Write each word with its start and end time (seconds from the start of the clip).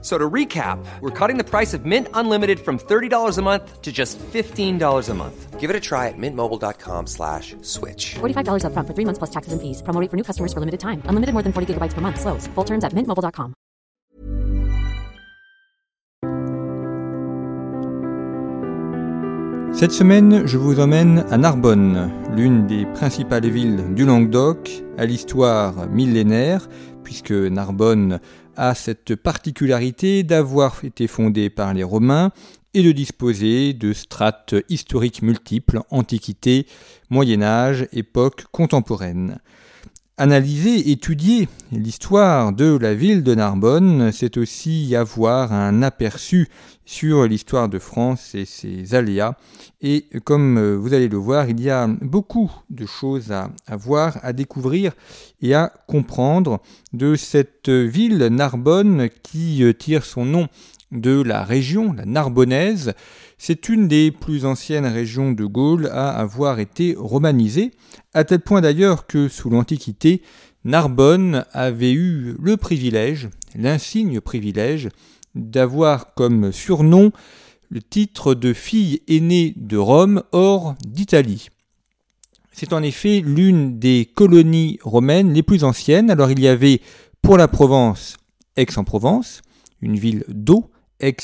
So 0.00 0.16
to 0.16 0.30
recap, 0.30 0.78
we're 1.00 1.10
cutting 1.10 1.38
the 1.38 1.44
price 1.44 1.74
of 1.74 1.84
Mint 1.84 2.06
Unlimited 2.14 2.60
from 2.60 2.78
$30 2.78 3.36
a 3.36 3.42
month 3.42 3.82
to 3.82 3.90
just 3.90 4.16
$15 4.18 5.08
a 5.08 5.14
month. 5.14 5.58
Give 5.58 5.70
it 5.70 5.74
a 5.74 5.80
try 5.80 6.06
at 6.06 6.14
mintmobile.com 6.16 7.08
slash 7.08 7.56
switch. 7.62 8.14
$45 8.20 8.62
upfront 8.62 8.86
for 8.86 8.94
three 8.94 9.04
months 9.04 9.18
plus 9.18 9.30
taxes 9.30 9.52
and 9.52 9.60
fees. 9.60 9.82
Promo 9.82 10.00
rate 10.00 10.08
for 10.08 10.16
new 10.16 10.22
customers 10.22 10.52
for 10.52 10.60
limited 10.60 10.78
time. 10.78 11.02
Unlimited 11.06 11.32
more 11.34 11.42
than 11.42 11.52
40 11.52 11.74
gigabytes 11.74 11.94
per 11.94 12.00
month. 12.00 12.20
Slows. 12.20 12.46
Full 12.54 12.64
terms 12.64 12.84
at 12.84 12.92
mintmobile.com. 12.94 13.54
Cette 19.72 19.92
semaine, 19.92 20.44
je 20.44 20.58
vous 20.58 20.80
emmène 20.80 21.24
à 21.30 21.36
Narbonne, 21.38 22.10
l'une 22.34 22.66
des 22.66 22.84
principales 22.94 23.46
villes 23.46 23.94
du 23.94 24.04
Languedoc, 24.04 24.82
à 24.96 25.06
l'histoire 25.06 25.86
millénaire, 25.88 26.68
puisque 27.04 27.30
Narbonne 27.30 28.18
a 28.58 28.74
cette 28.74 29.14
particularité 29.14 30.24
d'avoir 30.24 30.84
été 30.84 31.06
fondée 31.06 31.48
par 31.48 31.72
les 31.72 31.84
Romains 31.84 32.32
et 32.74 32.82
de 32.82 32.92
disposer 32.92 33.72
de 33.72 33.92
strates 33.92 34.54
historiques 34.68 35.22
multiples, 35.22 35.80
Antiquité, 35.90 36.66
Moyen 37.08 37.40
Âge, 37.40 37.88
époque 37.92 38.44
contemporaine. 38.50 39.38
Analyser, 40.20 40.90
étudier 40.90 41.48
l'histoire 41.70 42.52
de 42.52 42.76
la 42.76 42.92
ville 42.92 43.22
de 43.22 43.36
Narbonne, 43.36 44.10
c'est 44.10 44.36
aussi 44.36 44.96
avoir 44.96 45.52
un 45.52 45.80
aperçu 45.80 46.48
sur 46.84 47.24
l'histoire 47.24 47.68
de 47.68 47.78
France 47.78 48.34
et 48.34 48.44
ses 48.44 48.96
aléas. 48.96 49.36
Et 49.80 50.06
comme 50.24 50.74
vous 50.74 50.92
allez 50.92 51.06
le 51.06 51.18
voir, 51.18 51.48
il 51.48 51.60
y 51.60 51.70
a 51.70 51.86
beaucoup 51.86 52.50
de 52.68 52.84
choses 52.84 53.30
à, 53.30 53.52
à 53.68 53.76
voir, 53.76 54.18
à 54.22 54.32
découvrir 54.32 54.90
et 55.40 55.54
à 55.54 55.72
comprendre 55.86 56.60
de 56.92 57.14
cette 57.14 57.68
ville 57.68 58.18
Narbonne 58.18 59.10
qui 59.22 59.62
tire 59.78 60.04
son 60.04 60.24
nom 60.24 60.48
de 60.90 61.22
la 61.22 61.44
région, 61.44 61.92
la 61.92 62.06
Narbonnaise. 62.06 62.92
C'est 63.38 63.68
une 63.68 63.86
des 63.86 64.10
plus 64.10 64.44
anciennes 64.44 64.86
régions 64.86 65.30
de 65.30 65.44
Gaule 65.44 65.86
à 65.86 66.10
avoir 66.10 66.58
été 66.58 66.96
romanisée, 66.98 67.70
à 68.12 68.24
tel 68.24 68.40
point 68.40 68.60
d'ailleurs 68.60 69.06
que 69.06 69.28
sous 69.28 69.48
l'Antiquité, 69.48 70.22
Narbonne 70.64 71.44
avait 71.52 71.92
eu 71.92 72.34
le 72.42 72.56
privilège, 72.56 73.28
l'insigne 73.54 74.20
privilège, 74.20 74.88
d'avoir 75.36 76.14
comme 76.14 76.50
surnom 76.50 77.12
le 77.70 77.80
titre 77.80 78.34
de 78.34 78.52
fille 78.52 79.02
aînée 79.06 79.54
de 79.56 79.76
Rome 79.76 80.22
hors 80.32 80.74
d'Italie. 80.84 81.48
C'est 82.50 82.72
en 82.72 82.82
effet 82.82 83.22
l'une 83.24 83.78
des 83.78 84.10
colonies 84.12 84.80
romaines 84.82 85.32
les 85.32 85.44
plus 85.44 85.62
anciennes. 85.62 86.10
Alors 86.10 86.32
il 86.32 86.40
y 86.40 86.48
avait 86.48 86.80
pour 87.22 87.36
la 87.36 87.46
Provence 87.46 88.16
Aix-en-Provence, 88.56 89.42
une 89.80 89.96
ville 89.96 90.24
d'eau, 90.26 90.70
Aix 90.98 91.16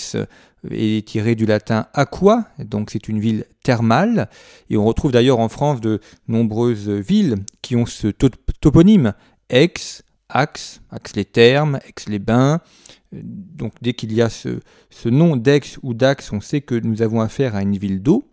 est 0.70 1.06
tiré 1.06 1.34
du 1.34 1.46
latin 1.46 1.86
aqua, 1.92 2.46
donc 2.58 2.90
c'est 2.90 3.08
une 3.08 3.20
ville 3.20 3.44
thermale. 3.62 4.28
Et 4.70 4.76
on 4.76 4.84
retrouve 4.84 5.12
d'ailleurs 5.12 5.40
en 5.40 5.48
France 5.48 5.80
de 5.80 6.00
nombreuses 6.28 6.88
villes 6.88 7.36
qui 7.62 7.76
ont 7.76 7.86
ce 7.86 8.08
toponyme 8.08 9.14
Aix, 9.50 9.74
Axe, 10.28 10.80
Axe-les-Thermes, 10.90 11.78
Aix-les-Bains. 11.86 12.60
Donc 13.12 13.72
dès 13.82 13.92
qu'il 13.92 14.12
y 14.12 14.22
a 14.22 14.28
ce, 14.28 14.58
nom 15.08 15.36
d'Aix 15.36 15.78
ou 15.82 15.94
d'Axe, 15.94 16.32
on 16.32 16.40
sait 16.40 16.60
que 16.60 16.74
nous 16.74 17.02
avons 17.02 17.20
affaire 17.20 17.54
à 17.54 17.62
une 17.62 17.76
ville 17.76 18.02
d'eau. 18.02 18.24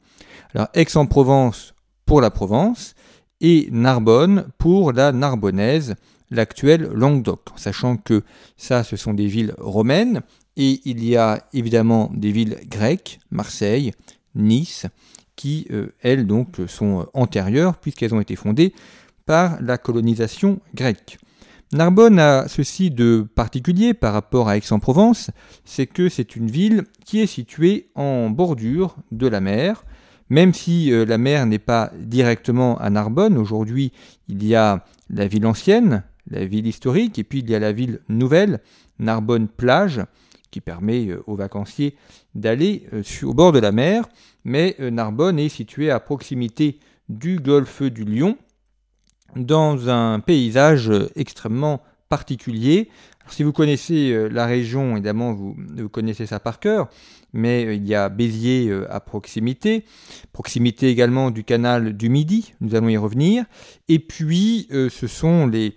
Alors 0.53 0.67
Aix-en-Provence 0.73 1.73
pour 2.05 2.21
la 2.21 2.31
Provence 2.31 2.95
et 3.39 3.67
Narbonne 3.71 4.47
pour 4.57 4.91
la 4.91 5.11
Narbonnaise, 5.11 5.95
l'actuelle 6.29 6.89
Languedoc, 6.93 7.41
sachant 7.55 7.97
que 7.97 8.23
ça, 8.57 8.83
ce 8.83 8.95
sont 8.95 9.13
des 9.13 9.27
villes 9.27 9.53
romaines, 9.57 10.21
et 10.57 10.81
il 10.85 11.03
y 11.03 11.15
a 11.15 11.47
évidemment 11.53 12.11
des 12.13 12.31
villes 12.31 12.57
grecques, 12.67 13.19
Marseille, 13.31 13.91
Nice, 14.35 14.85
qui, 15.35 15.67
euh, 15.71 15.87
elles, 16.01 16.27
donc, 16.27 16.57
sont 16.67 17.07
antérieures, 17.13 17.77
puisqu'elles 17.77 18.13
ont 18.13 18.21
été 18.21 18.35
fondées 18.35 18.73
par 19.25 19.61
la 19.61 19.77
colonisation 19.77 20.59
grecque. 20.75 21.17
Narbonne 21.73 22.19
a 22.19 22.49
ceci 22.49 22.91
de 22.91 23.25
particulier 23.33 23.93
par 23.93 24.13
rapport 24.13 24.49
à 24.49 24.57
Aix-en-Provence, 24.57 25.31
c'est 25.63 25.87
que 25.87 26.09
c'est 26.09 26.35
une 26.35 26.51
ville 26.51 26.83
qui 27.05 27.21
est 27.21 27.27
située 27.27 27.87
en 27.95 28.29
bordure 28.29 28.97
de 29.11 29.27
la 29.27 29.39
mer, 29.39 29.85
même 30.29 30.53
si 30.53 30.91
euh, 30.91 31.05
la 31.05 31.17
mer 31.17 31.45
n'est 31.45 31.59
pas 31.59 31.91
directement 31.97 32.77
à 32.77 32.89
Narbonne. 32.89 33.37
Aujourd'hui, 33.37 33.93
il 34.27 34.45
y 34.45 34.53
a 34.53 34.83
la 35.09 35.27
ville 35.27 35.45
ancienne, 35.45 36.03
la 36.29 36.45
ville 36.45 36.67
historique, 36.67 37.17
et 37.19 37.23
puis 37.23 37.39
il 37.39 37.49
y 37.49 37.55
a 37.55 37.59
la 37.59 37.71
ville 37.71 38.01
nouvelle, 38.09 38.59
Narbonne-Plage, 38.99 40.01
qui 40.51 40.61
permet 40.61 41.07
euh, 41.07 41.23
aux 41.27 41.35
vacanciers 41.35 41.95
d'aller 42.35 42.87
euh, 42.93 43.03
au 43.23 43.33
bord 43.33 43.51
de 43.51 43.59
la 43.59 43.71
mer. 43.71 44.07
Mais 44.43 44.75
Narbonne 44.79 45.39
est 45.39 45.49
située 45.49 45.91
à 45.91 45.99
proximité 45.99 46.79
du 47.09 47.39
golfe 47.39 47.83
du 47.83 48.03
Lion, 48.03 48.37
dans 49.35 49.87
un 49.87 50.19
paysage 50.19 50.91
extrêmement 51.15 51.81
particulier. 52.09 52.89
Si 53.27 53.43
vous 53.43 53.53
connaissez 53.53 54.29
la 54.31 54.47
région, 54.47 54.93
évidemment, 54.93 55.33
vous, 55.33 55.55
connaissez 55.91 56.25
ça 56.25 56.39
par 56.39 56.59
cœur, 56.59 56.89
mais 57.33 57.75
il 57.75 57.87
y 57.87 57.93
a 57.93 58.09
Béziers 58.09 58.73
à 58.89 58.99
proximité, 58.99 59.85
proximité 60.33 60.89
également 60.89 61.29
du 61.29 61.43
canal 61.43 61.95
du 61.95 62.09
Midi, 62.09 62.53
nous 62.61 62.73
allons 62.73 62.89
y 62.89 62.97
revenir, 62.97 63.45
et 63.89 63.99
puis 63.99 64.67
ce 64.71 65.05
sont 65.05 65.45
les, 65.45 65.75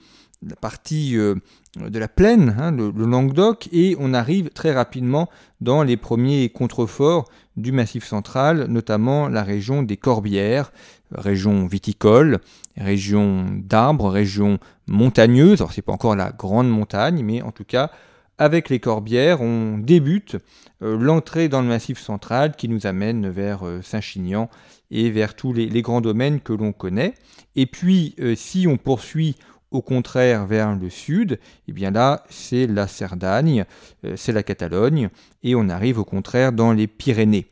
la 0.48 0.56
partie 0.56 1.16
euh, 1.16 1.34
de 1.76 1.98
la 1.98 2.08
plaine, 2.08 2.54
hein, 2.58 2.70
le, 2.70 2.90
Languedoc, 2.90 3.68
et 3.72 3.96
on 3.98 4.14
arrive 4.14 4.50
très 4.50 4.72
rapidement 4.72 5.28
dans 5.60 5.82
les 5.82 5.96
premiers 5.96 6.48
contreforts 6.48 7.28
du 7.56 7.72
Massif 7.72 8.04
central, 8.04 8.66
notamment 8.68 9.28
la 9.28 9.42
région 9.42 9.82
des 9.82 9.96
Corbières, 9.96 10.72
région 11.12 11.66
viticole, 11.66 12.40
région 12.76 13.46
d'arbres, 13.62 14.10
région 14.10 14.58
montagneuse. 14.86 15.60
Alors 15.60 15.72
c'est 15.72 15.82
pas 15.82 15.92
encore 15.92 16.16
la 16.16 16.32
grande 16.32 16.68
montagne, 16.68 17.22
mais 17.24 17.42
en 17.42 17.52
tout 17.52 17.64
cas 17.64 17.90
avec 18.36 18.68
les 18.68 18.80
Corbières, 18.80 19.40
on 19.40 19.78
débute 19.78 20.36
euh, 20.82 20.98
l'entrée 20.98 21.48
dans 21.48 21.62
le 21.62 21.68
Massif 21.68 22.00
central 22.00 22.56
qui 22.56 22.68
nous 22.68 22.86
amène 22.86 23.28
vers 23.28 23.64
euh, 23.64 23.80
Saint-Chinian 23.80 24.50
et 24.90 25.10
vers 25.10 25.34
tous 25.36 25.52
les, 25.52 25.82
grands 25.82 26.00
domaines 26.00 26.40
que 26.40 26.52
l'on 26.52 26.72
connaît. 26.72 27.14
Et 27.56 27.66
puis 27.66 28.16
si 28.36 28.66
on 28.68 28.76
poursuit 28.76 29.36
au 29.74 29.82
contraire 29.82 30.46
vers 30.46 30.76
le 30.76 30.88
sud, 30.88 31.40
et 31.68 31.72
bien 31.72 31.90
là, 31.90 32.24
c'est 32.30 32.66
la 32.68 32.86
Cerdagne, 32.86 33.64
euh, 34.04 34.14
c'est 34.16 34.32
la 34.32 34.44
Catalogne, 34.44 35.08
et 35.42 35.54
on 35.56 35.68
arrive 35.68 35.98
au 35.98 36.04
contraire 36.04 36.52
dans 36.52 36.72
les 36.72 36.86
Pyrénées. 36.86 37.46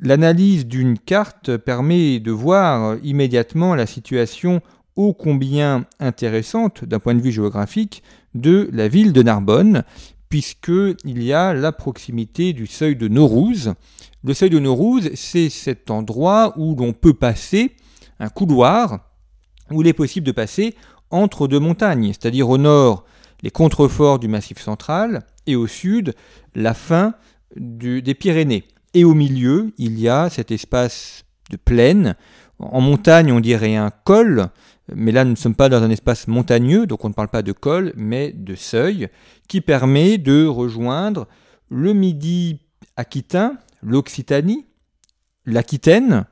L'analyse 0.00 0.66
d'une 0.66 0.98
carte 0.98 1.56
permet 1.56 2.18
de 2.18 2.32
voir 2.32 2.96
immédiatement 3.04 3.76
la 3.76 3.86
situation 3.86 4.60
ô 4.96 5.12
combien 5.12 5.86
intéressante 6.00 6.84
d'un 6.84 6.98
point 6.98 7.14
de 7.14 7.22
vue 7.22 7.32
géographique 7.32 8.02
de 8.34 8.68
la 8.72 8.88
ville 8.88 9.12
de 9.12 9.22
Narbonne, 9.22 9.84
puisqu'il 10.28 11.22
y 11.22 11.32
a 11.32 11.54
la 11.54 11.70
proximité 11.70 12.52
du 12.52 12.66
seuil 12.66 12.96
de 12.96 13.06
Naurouz. 13.06 13.74
Le 14.24 14.34
seuil 14.34 14.50
de 14.50 14.58
Naurouz, 14.58 15.10
c'est 15.14 15.50
cet 15.50 15.90
endroit 15.90 16.52
où 16.56 16.74
l'on 16.74 16.92
peut 16.92 17.14
passer 17.14 17.76
un 18.18 18.28
couloir 18.28 19.08
où 19.70 19.82
il 19.82 19.88
est 19.88 19.92
possible 19.92 20.26
de 20.26 20.32
passer 20.32 20.74
entre 21.10 21.48
deux 21.48 21.60
montagnes, 21.60 22.08
c'est-à-dire 22.08 22.48
au 22.48 22.58
nord 22.58 23.04
les 23.42 23.50
contreforts 23.50 24.18
du 24.18 24.28
Massif 24.28 24.58
central 24.58 25.22
et 25.46 25.56
au 25.56 25.66
sud 25.66 26.14
la 26.54 26.74
fin 26.74 27.14
des 27.56 28.14
Pyrénées. 28.14 28.64
Et 28.94 29.04
au 29.04 29.14
milieu, 29.14 29.72
il 29.78 29.98
y 29.98 30.08
a 30.08 30.28
cet 30.30 30.50
espace 30.50 31.24
de 31.50 31.56
plaine. 31.56 32.16
En 32.58 32.80
montagne, 32.80 33.32
on 33.32 33.40
dirait 33.40 33.76
un 33.76 33.90
col, 33.90 34.48
mais 34.94 35.12
là, 35.12 35.24
nous 35.24 35.32
ne 35.32 35.36
sommes 35.36 35.54
pas 35.54 35.68
dans 35.68 35.82
un 35.82 35.90
espace 35.90 36.26
montagneux, 36.26 36.86
donc 36.86 37.04
on 37.04 37.08
ne 37.08 37.14
parle 37.14 37.28
pas 37.28 37.42
de 37.42 37.52
col, 37.52 37.92
mais 37.96 38.32
de 38.32 38.54
seuil, 38.54 39.08
qui 39.46 39.60
permet 39.60 40.18
de 40.18 40.46
rejoindre 40.46 41.28
le 41.70 41.92
midi 41.92 42.60
aquitain, 42.96 43.58
l'Occitanie, 43.82 44.66
l'Aquitaine 45.46 46.24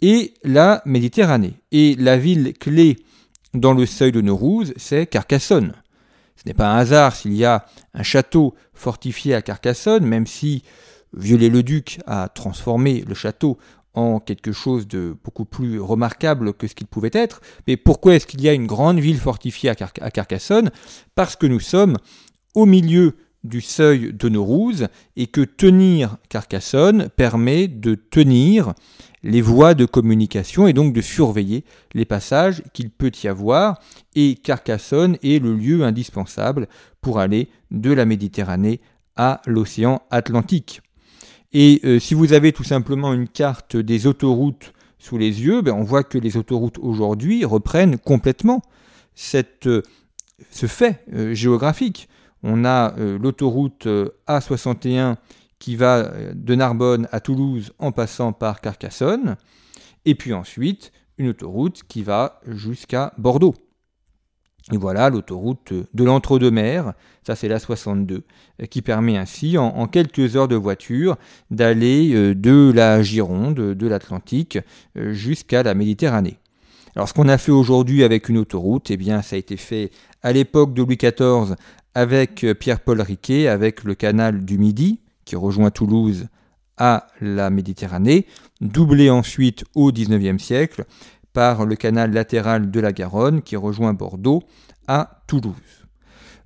et 0.00 0.34
la 0.44 0.82
Méditerranée. 0.84 1.54
Et 1.70 1.94
la 1.96 2.18
ville 2.18 2.52
clé 2.58 2.98
dans 3.54 3.74
le 3.74 3.86
seuil 3.86 4.12
de 4.12 4.20
Naurouz, 4.20 4.72
c'est 4.76 5.06
Carcassonne. 5.06 5.74
Ce 6.36 6.42
n'est 6.46 6.54
pas 6.54 6.72
un 6.72 6.78
hasard 6.78 7.14
s'il 7.14 7.34
y 7.34 7.44
a 7.44 7.66
un 7.94 8.02
château 8.02 8.54
fortifié 8.72 9.34
à 9.34 9.42
Carcassonne, 9.42 10.06
même 10.06 10.26
si 10.26 10.62
Viollet-le-Duc 11.14 12.00
a 12.06 12.28
transformé 12.28 13.04
le 13.06 13.14
château 13.14 13.58
en 13.94 14.20
quelque 14.20 14.52
chose 14.52 14.88
de 14.88 15.14
beaucoup 15.22 15.44
plus 15.44 15.78
remarquable 15.78 16.54
que 16.54 16.66
ce 16.66 16.74
qu'il 16.74 16.86
pouvait 16.86 17.10
être. 17.12 17.42
Mais 17.66 17.76
pourquoi 17.76 18.14
est-ce 18.14 18.26
qu'il 18.26 18.40
y 18.40 18.48
a 18.48 18.54
une 18.54 18.66
grande 18.66 18.98
ville 18.98 19.18
fortifiée 19.18 19.68
à 19.68 19.74
Carcassonne? 19.74 20.70
Parce 21.14 21.36
que 21.36 21.46
nous 21.46 21.60
sommes 21.60 21.98
au 22.54 22.64
milieu 22.64 23.16
du 23.44 23.60
seuil 23.60 24.12
de 24.14 24.28
Naurouz 24.30 24.88
et 25.16 25.26
que 25.26 25.42
tenir 25.42 26.16
Carcassonne 26.30 27.10
permet 27.10 27.68
de 27.68 27.94
tenir 27.94 28.72
les 29.22 29.40
voies 29.40 29.74
de 29.74 29.84
communication 29.84 30.66
et 30.66 30.72
donc 30.72 30.92
de 30.92 31.00
surveiller 31.00 31.64
les 31.94 32.04
passages 32.04 32.62
qu'il 32.72 32.90
peut 32.90 33.12
y 33.22 33.28
avoir. 33.28 33.80
Et 34.14 34.34
Carcassonne 34.34 35.16
est 35.22 35.42
le 35.42 35.54
lieu 35.54 35.84
indispensable 35.84 36.68
pour 37.00 37.18
aller 37.18 37.48
de 37.70 37.92
la 37.92 38.04
Méditerranée 38.04 38.80
à 39.16 39.40
l'océan 39.46 40.02
Atlantique. 40.10 40.80
Et 41.52 41.80
euh, 41.84 41.98
si 41.98 42.14
vous 42.14 42.32
avez 42.32 42.52
tout 42.52 42.64
simplement 42.64 43.12
une 43.12 43.28
carte 43.28 43.76
des 43.76 44.06
autoroutes 44.06 44.72
sous 44.98 45.18
les 45.18 45.42
yeux, 45.42 45.62
ben, 45.62 45.74
on 45.74 45.82
voit 45.82 46.04
que 46.04 46.18
les 46.18 46.36
autoroutes 46.36 46.78
aujourd'hui 46.78 47.44
reprennent 47.44 47.98
complètement 47.98 48.62
euh, 49.66 49.82
ce 50.50 50.66
fait 50.66 51.04
euh, 51.12 51.34
géographique. 51.34 52.08
On 52.42 52.64
a 52.64 52.96
l'autoroute 52.96 53.86
A61 54.26 55.14
qui 55.62 55.76
va 55.76 56.10
de 56.34 56.54
Narbonne 56.56 57.06
à 57.12 57.20
Toulouse 57.20 57.72
en 57.78 57.92
passant 57.92 58.32
par 58.32 58.60
Carcassonne, 58.60 59.36
et 60.04 60.16
puis 60.16 60.32
ensuite 60.32 60.90
une 61.18 61.28
autoroute 61.28 61.84
qui 61.86 62.02
va 62.02 62.40
jusqu'à 62.48 63.12
Bordeaux. 63.16 63.54
Et 64.72 64.76
voilà 64.76 65.08
l'autoroute 65.08 65.72
de 65.72 66.04
l'entre-deux-mers, 66.04 66.94
ça 67.24 67.36
c'est 67.36 67.46
la 67.46 67.60
62, 67.60 68.24
qui 68.70 68.82
permet 68.82 69.16
ainsi 69.16 69.56
en, 69.56 69.86
quelques 69.86 70.34
heures 70.34 70.48
de 70.48 70.56
voiture 70.56 71.16
d'aller 71.52 72.12
euh, 72.12 72.34
de 72.34 72.72
la 72.74 73.00
Gironde, 73.00 73.54
de 73.54 73.86
l'Atlantique, 73.86 74.58
euh, 74.96 75.12
jusqu'à 75.12 75.62
la 75.62 75.74
Méditerranée. 75.74 76.38
Alors 76.96 77.08
ce 77.08 77.14
qu'on 77.14 77.28
a 77.28 77.38
fait 77.38 77.52
aujourd'hui 77.52 78.02
avec 78.02 78.28
une 78.28 78.38
autoroute, 78.38 78.90
eh 78.90 78.96
bien 78.96 79.22
ça 79.22 79.36
a 79.36 79.38
été 79.38 79.56
fait 79.56 79.92
à 80.22 80.32
l'époque 80.32 80.74
de 80.74 80.82
Louis 80.82 80.96
XIV 80.96 81.54
avec 81.94 82.42
euh, 82.42 82.52
Pierre-Paul 82.52 83.00
Riquet, 83.00 83.46
avec 83.46 83.84
le 83.84 83.94
canal 83.94 84.44
du 84.44 84.58
Midi, 84.58 84.98
qui 85.24 85.36
rejoint 85.36 85.70
Toulouse 85.70 86.26
à 86.76 87.06
la 87.20 87.50
Méditerranée, 87.50 88.26
doublé 88.60 89.10
ensuite 89.10 89.64
au 89.74 89.92
XIXe 89.92 90.42
siècle 90.42 90.84
par 91.32 91.64
le 91.64 91.76
canal 91.76 92.12
latéral 92.12 92.70
de 92.70 92.80
la 92.80 92.92
Garonne 92.92 93.42
qui 93.42 93.56
rejoint 93.56 93.94
Bordeaux 93.94 94.42
à 94.86 95.22
Toulouse. 95.26 95.54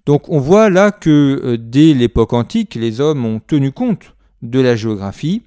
Donc 0.04 0.28
on 0.28 0.38
voit 0.38 0.70
là 0.70 0.92
que 0.92 1.40
euh, 1.42 1.56
dès 1.58 1.94
l'époque 1.94 2.32
antique, 2.32 2.74
les 2.74 3.00
hommes 3.00 3.24
ont 3.24 3.40
tenu 3.40 3.72
compte 3.72 4.14
de 4.42 4.60
la 4.60 4.76
géographie 4.76 5.42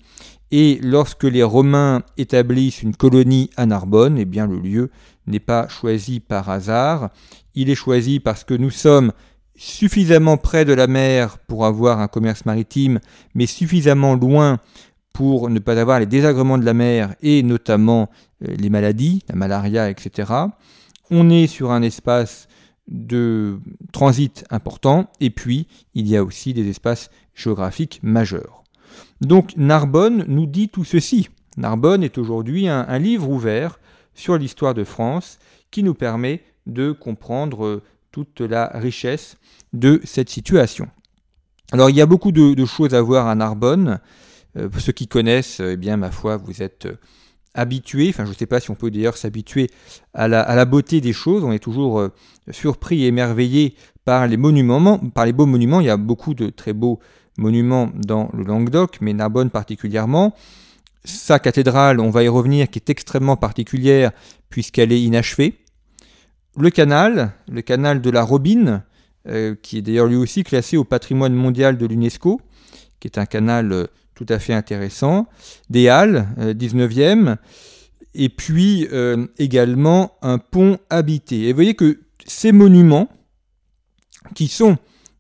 et 0.52 0.80
lorsque 0.82 1.24
les 1.24 1.44
Romains 1.44 2.02
établissent 2.18 2.82
une 2.82 2.96
colonie 2.96 3.50
à 3.56 3.66
Narbonne, 3.66 4.18
eh 4.18 4.25
bien 4.25 4.48
le 4.48 4.60
lieu 4.60 4.90
n'est 5.28 5.40
pas 5.40 5.68
choisi 5.68 6.20
par 6.20 6.50
hasard, 6.50 7.10
il 7.56 7.70
est 7.70 7.75
choisi 7.75 8.20
parce 8.20 8.44
que 8.44 8.54
nous 8.56 8.72
sommes 8.72 9.14
suffisamment 9.60 10.38
près 10.38 10.64
de 10.64 10.72
la 10.72 10.88
mer 10.88 11.38
pour 11.38 11.66
avoir 11.66 12.00
un 12.00 12.08
commerce 12.08 12.46
maritime, 12.46 13.00
mais 13.36 13.46
suffisamment 13.46 14.16
loin 14.16 14.60
pour 15.12 15.50
ne 15.50 15.60
pas 15.60 15.78
avoir 15.80 16.00
les 16.00 16.06
désagréments 16.06 16.58
de 16.58 16.64
la 16.64 16.74
mer 16.74 17.14
et 17.22 17.44
notamment 17.44 18.10
euh, 18.48 18.56
les 18.58 18.70
maladies, 18.70 19.22
la 19.28 19.36
malaria, 19.36 19.90
etc. 19.90 20.32
On 21.12 21.30
est 21.30 21.48
sur 21.48 21.72
un 21.72 21.82
espace 21.82 22.48
de 22.88 23.60
transit 23.92 24.46
important 24.50 25.10
et 25.20 25.30
puis 25.30 25.68
il 25.94 26.08
y 26.08 26.16
a 26.16 26.24
aussi 26.24 26.54
des 26.54 26.70
espaces 26.70 27.12
géographiques 27.36 28.00
majeurs. 28.02 28.64
Donc 29.20 29.58
Narbonne 29.58 30.24
nous 30.30 30.46
dit 30.46 30.70
tout 30.70 30.86
ceci. 30.86 31.28
Narbonne 31.58 32.04
est 32.04 32.18
aujourd'hui 32.18 32.70
un, 32.70 32.86
un, 32.88 33.00
livre 33.00 33.30
ouvert 33.30 33.78
sur 34.14 34.38
l'histoire 34.38 34.74
de 34.74 34.86
France 34.86 35.38
qui 35.70 35.84
nous 35.84 35.96
permet 35.96 36.44
de 36.66 36.94
comprendre 36.94 37.82
toute 38.25 38.42
la 38.42 38.71
richesse 38.74 39.38
de 39.74 40.01
cette 40.04 40.30
situation. 40.30 40.88
Alors 41.71 41.89
il 41.89 41.95
y 41.95 42.01
a 42.01 42.06
beaucoup 42.06 42.31
de, 42.31 42.66
choses 42.66 42.94
à 42.94 43.01
voir 43.01 43.27
à 43.27 43.36
Narbonne. 43.36 44.00
Euh, 44.57 44.69
ceux 44.80 44.92
qui 44.92 45.07
connaissent, 45.07 45.60
eh 45.60 45.77
bien 45.77 45.98
ma 45.98 46.12
foi, 46.12 46.38
vous 46.38 46.63
êtes 46.63 46.88
euh, 46.88 46.98
habitués. 47.54 48.10
Enfin, 48.10 48.25
je 48.25 48.31
ne 48.31 48.36
sais 48.36 48.48
pas 48.48 48.60
si 48.60 48.71
on 48.71 48.75
peut 48.75 48.89
d'ailleurs 48.89 49.18
s'habituer 49.18 49.69
à 50.13 50.27
la, 50.27 50.66
beauté 50.66 51.01
des 51.01 51.13
choses. 51.13 51.44
On 51.44 51.51
est 51.51 51.60
toujours 51.60 52.00
euh, 52.00 52.10
surpris 52.50 53.04
et 53.04 53.07
émerveillé 53.07 53.75
par 54.06 54.27
les 54.27 54.38
monuments, 54.38 54.98
par 54.98 55.25
les 55.25 55.33
beaux 55.33 55.45
monuments. 55.45 55.80
Il 55.80 55.86
y 55.86 55.92
a 55.92 55.98
beaucoup 55.98 56.33
de 56.33 56.50
très 56.50 56.74
beaux 56.74 57.00
monuments 57.38 57.92
dans 57.94 58.30
le 58.33 58.44
Languedoc, 58.44 58.98
mais 59.01 59.13
Narbonne 59.13 59.51
particulièrement. 59.51 60.36
Sa 61.06 61.39
cathédrale, 61.39 62.00
on 62.00 62.10
va 62.10 62.24
y 62.24 62.27
revenir, 62.27 62.69
qui 62.69 62.80
est 62.80 62.89
extrêmement 62.89 63.38
particulière 63.38 64.12
puisqu'elle 64.50 64.92
est 64.92 65.01
inachevée. 65.01 65.60
Le 66.57 66.69
canal, 66.69 67.34
le 67.50 67.62
canal 67.62 68.01
de 68.01 68.10
la 68.10 68.24
Robine, 68.24 68.84
euh, 69.28 69.56
qui 69.62 69.78
est 69.78 69.81
d'ailleurs 69.81 70.07
lui 70.07 70.16
aussi 70.16 70.44
classé 70.44 70.78
au 70.78 70.84
patrimoine 70.84 71.34
mondial 71.34 71.78
de 71.78 71.86
l'UNESCO, 71.86 72.42
qui 73.00 73.07
est 73.07 73.18
un 73.18 73.25
canal 73.25 73.72
euh, 73.72 73.86
tout 74.16 74.25
à 74.30 74.40
fait 74.40 74.54
intéressant. 74.54 75.28
Des 75.69 75.90
Halles, 75.90 76.28
19e, 76.38 77.28
euh, 77.28 77.36
et 78.16 78.30
puis 78.30 78.88
également 79.38 80.18
un 80.24 80.40
pont 80.40 80.80
habité. 80.90 81.44
Et 81.44 81.51
vous 81.51 81.57
voyez 81.57 81.75
que 81.75 82.00
ces 82.25 82.51
monuments, 82.51 83.07
qui 84.34 84.48
sont 84.48 84.78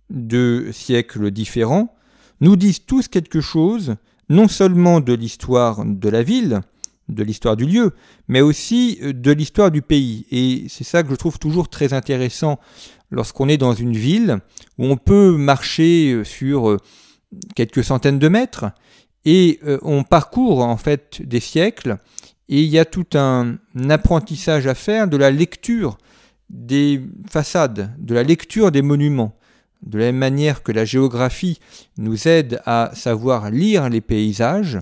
de 0.09 0.69
siècles 0.71 1.29
différents, 1.29 1.95
nous 2.41 2.55
disent 2.55 2.85
tous 2.85 3.07
quelque 3.07 3.41
chose, 3.41 3.95
non 4.27 4.47
seulement 4.47 5.01
de 5.01 5.13
l'histoire 5.13 5.85
de 5.85 6.09
la 6.09 6.23
ville, 6.23 6.61
de 7.09 7.23
l'histoire 7.23 7.57
du 7.57 7.65
lieu, 7.65 7.91
mais 8.27 8.41
aussi 8.41 8.99
euh, 9.01 9.13
de 9.13 9.31
l'histoire 9.31 9.71
du 9.71 9.81
pays. 9.81 10.25
Et 10.31 10.65
c'est 10.69 10.83
ça 10.83 11.03
que 11.03 11.09
je 11.09 11.15
trouve 11.15 11.39
toujours 11.39 11.67
très 11.67 11.93
intéressant 11.93 12.59
lorsqu'on 13.11 13.49
est 13.49 13.57
dans 13.57 13.73
une 13.73 13.97
ville 13.97 14.39
où 14.77 14.85
on 14.85 14.97
peut 14.97 15.35
marcher 15.35 16.13
euh, 16.13 16.23
sur 16.23 16.69
euh, 16.69 16.77
quelques 17.55 17.83
centaines 17.83 18.19
de 18.19 18.27
mètres 18.27 18.65
et 19.25 19.59
on 19.83 20.03
parcourt 20.03 20.61
en 20.61 20.77
fait 20.77 21.21
des 21.21 21.41
siècles 21.41 21.97
et 22.47 22.63
il 22.63 22.69
y 22.69 22.79
a 22.79 22.85
tout 22.85 23.05
un 23.13 23.57
apprentissage 23.89 24.65
à 24.65 24.73
faire 24.73 25.07
de 25.07 25.17
la 25.17 25.29
lecture 25.29 25.97
des 26.49 27.03
façades, 27.29 27.93
de 27.99 28.15
la 28.15 28.23
lecture 28.23 28.71
des 28.71 28.81
monuments. 28.81 29.37
De 29.83 29.99
la 29.99 30.05
même 30.05 30.17
manière 30.17 30.63
que 30.63 30.71
la 30.71 30.85
géographie 30.85 31.59
nous 31.97 32.27
aide 32.27 32.61
à 32.65 32.91
savoir 32.95 33.51
lire 33.51 33.89
les 33.89 34.01
paysages, 34.01 34.79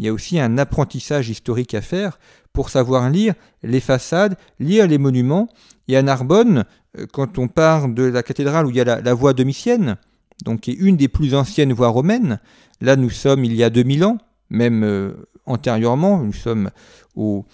il 0.00 0.06
y 0.06 0.08
a 0.08 0.14
aussi 0.14 0.40
un 0.40 0.56
apprentissage 0.56 1.28
historique 1.28 1.74
à 1.74 1.82
faire 1.82 2.18
pour 2.54 2.70
savoir 2.70 3.10
lire 3.10 3.34
les 3.62 3.80
façades, 3.80 4.34
lire 4.58 4.86
les 4.88 4.96
monuments. 4.96 5.46
Et 5.88 5.96
à 5.96 6.02
Narbonne, 6.02 6.64
euh, 6.98 7.04
quand 7.12 7.36
on 7.36 7.48
part 7.48 7.86
de 7.86 8.04
la 8.04 8.22
cathédrale 8.22 8.64
où 8.64 8.70
il 8.70 8.76
y 8.76 8.80
a 8.80 9.02
la, 9.02 9.14
voie 9.14 9.34
domitienne, 9.34 9.98
donc 10.42 10.60
qui 10.60 10.70
est 10.70 10.78
une 10.80 10.96
des 10.96 11.08
plus 11.08 11.34
anciennes 11.34 11.74
voies 11.74 11.88
romaines, 11.88 12.40
là 12.80 12.96
nous 12.96 13.10
sommes 13.10 13.44
il 13.44 13.54
y 13.54 13.62
a 13.62 13.68
2000 13.68 14.06
ans, 14.06 14.16
même 14.48 14.84
euh, 14.84 15.12
antérieurement, 15.44 16.16
nous 16.22 16.32
sommes 16.32 16.70
au 17.14 17.44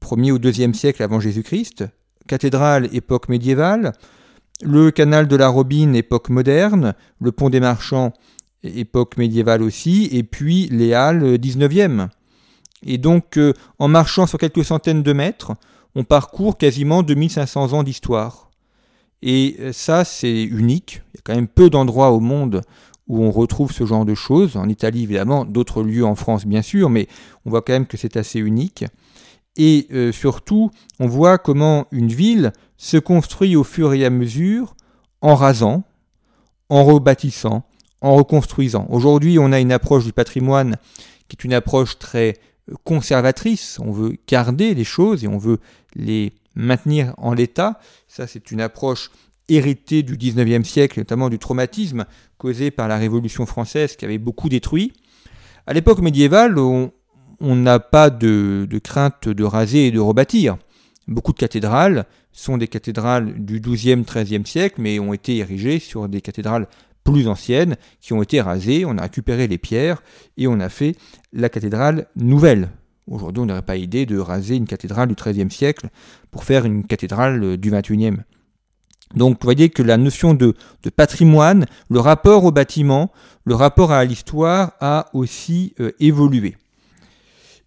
1er 0.00 0.32
ou 0.32 0.38
2e 0.38 0.72
siècle 0.72 1.02
avant 1.02 1.20
Jésus-Christ, 1.20 1.84
cathédrale 2.26 2.88
époque 2.94 3.28
médiévale, 3.28 3.92
le 4.62 4.90
canal 4.90 5.28
de 5.28 5.36
la 5.36 5.48
Robine 5.48 5.94
époque 5.94 6.30
moderne, 6.30 6.94
le 7.20 7.30
pont 7.30 7.50
des 7.50 7.60
marchands 7.60 8.14
époque 8.64 9.16
médiévale 9.16 9.62
aussi, 9.62 10.08
et 10.12 10.22
puis 10.22 10.68
les 10.70 10.94
Halles 10.94 11.36
19e. 11.36 12.00
Euh, 12.00 12.06
et 12.86 12.98
donc, 12.98 13.38
euh, 13.38 13.52
en 13.78 13.88
marchant 13.88 14.26
sur 14.26 14.38
quelques 14.38 14.64
centaines 14.64 15.02
de 15.02 15.12
mètres, 15.12 15.52
on 15.94 16.04
parcourt 16.04 16.58
quasiment 16.58 17.02
2500 17.02 17.72
ans 17.72 17.82
d'histoire. 17.82 18.50
Et 19.22 19.56
euh, 19.60 19.72
ça, 19.72 20.04
c'est 20.04 20.42
unique. 20.42 21.02
Il 21.12 21.16
y 21.16 21.18
a 21.18 21.22
quand 21.24 21.34
même 21.34 21.48
peu 21.48 21.70
d'endroits 21.70 22.10
au 22.10 22.20
monde 22.20 22.62
où 23.06 23.22
on 23.22 23.30
retrouve 23.30 23.72
ce 23.72 23.86
genre 23.86 24.04
de 24.04 24.14
choses. 24.14 24.56
En 24.56 24.68
Italie, 24.68 25.04
évidemment, 25.04 25.44
d'autres 25.44 25.82
lieux 25.82 26.04
en 26.04 26.14
France, 26.14 26.46
bien 26.46 26.62
sûr, 26.62 26.90
mais 26.90 27.06
on 27.44 27.50
voit 27.50 27.62
quand 27.62 27.74
même 27.74 27.86
que 27.86 27.96
c'est 27.96 28.16
assez 28.16 28.38
unique. 28.38 28.84
Et 29.56 29.86
surtout, 30.10 30.72
on 30.98 31.06
voit 31.06 31.38
comment 31.38 31.86
une 31.92 32.08
ville 32.08 32.52
se 32.76 32.96
construit 32.96 33.54
au 33.54 33.62
fur 33.62 33.92
et 33.92 34.04
à 34.04 34.10
mesure 34.10 34.74
en 35.20 35.36
rasant, 35.36 35.84
en 36.70 36.82
rebâtissant, 36.84 37.62
en 38.00 38.14
reconstruisant. 38.14 38.86
Aujourd'hui, 38.90 39.38
on 39.38 39.52
a 39.52 39.60
une 39.60 39.72
approche 39.72 40.04
du 40.04 40.12
patrimoine 40.12 40.76
qui 41.28 41.36
est 41.38 41.44
une 41.44 41.54
approche 41.54 41.98
très 41.98 42.34
euh, 42.70 42.74
conservatrice. 42.84 43.78
On 43.80 43.92
veut 43.92 44.16
garder 44.28 44.74
les 44.74 44.84
choses 44.84 45.24
et 45.24 45.28
on 45.28 45.38
veut 45.38 45.58
les 45.94 46.32
maintenir 46.54 47.14
en 47.16 47.32
l'état. 47.32 47.78
Ça, 48.08 48.26
c'est 48.26 48.50
une 48.50 48.60
approche 48.60 49.10
héritée 49.48 50.02
du 50.02 50.16
19e 50.16 50.64
siècle, 50.64 50.98
notamment 51.00 51.28
du 51.28 51.38
traumatisme 51.38 52.06
causé 52.38 52.70
par 52.70 52.88
la 52.88 52.96
Révolution 52.96 53.46
française 53.46 53.96
qui 53.96 54.04
avait 54.04 54.18
beaucoup 54.18 54.48
détruit. 54.48 54.92
À 55.66 55.72
l'époque 55.72 56.00
médiévale, 56.00 56.58
on 56.58 56.92
n'a 57.40 57.78
pas 57.78 58.10
de, 58.10 58.66
de, 58.68 58.78
crainte 58.78 59.28
de 59.28 59.44
raser 59.44 59.86
et 59.86 59.90
de 59.90 60.00
rebâtir. 60.00 60.56
Beaucoup 61.08 61.32
de 61.32 61.38
cathédrales 61.38 62.06
sont 62.32 62.56
des 62.56 62.68
cathédrales 62.68 63.44
du 63.44 63.60
12e, 63.60 64.04
13e 64.04 64.46
siècle, 64.46 64.76
mais 64.78 64.98
ont 64.98 65.12
été 65.12 65.36
érigées 65.38 65.78
sur 65.78 66.08
des 66.08 66.20
cathédrales 66.20 66.66
plus 67.04 67.28
anciennes 67.28 67.76
qui 68.00 68.12
ont 68.12 68.22
été 68.22 68.40
rasées, 68.40 68.84
on 68.84 68.98
a 68.98 69.02
récupéré 69.02 69.46
les 69.46 69.58
pierres 69.58 70.02
et 70.36 70.48
on 70.48 70.58
a 70.58 70.68
fait 70.68 70.96
la 71.32 71.48
cathédrale 71.48 72.06
nouvelle. 72.16 72.70
Aujourd'hui, 73.06 73.42
on 73.42 73.46
n'aurait 73.46 73.62
pas 73.62 73.76
idée 73.76 74.06
de 74.06 74.18
raser 74.18 74.56
une 74.56 74.66
cathédrale 74.66 75.08
du 75.08 75.14
XIIIe 75.14 75.50
siècle 75.50 75.88
pour 76.30 76.44
faire 76.44 76.64
une 76.64 76.84
cathédrale 76.84 77.58
du 77.58 77.70
XXIe. 77.70 78.16
Donc 79.14 79.34
vous 79.34 79.44
voyez 79.44 79.68
que 79.68 79.82
la 79.82 79.96
notion 79.96 80.34
de, 80.34 80.54
patrimoine, 80.96 81.66
le 81.88 82.00
rapport 82.00 82.44
au 82.44 82.50
bâtiment, 82.50 83.12
le 83.44 83.54
rapport 83.54 83.92
à 83.92 84.04
l'histoire 84.04 84.72
a 84.80 85.06
aussi 85.12 85.74
euh, 85.80 85.92
évolué. 86.00 86.56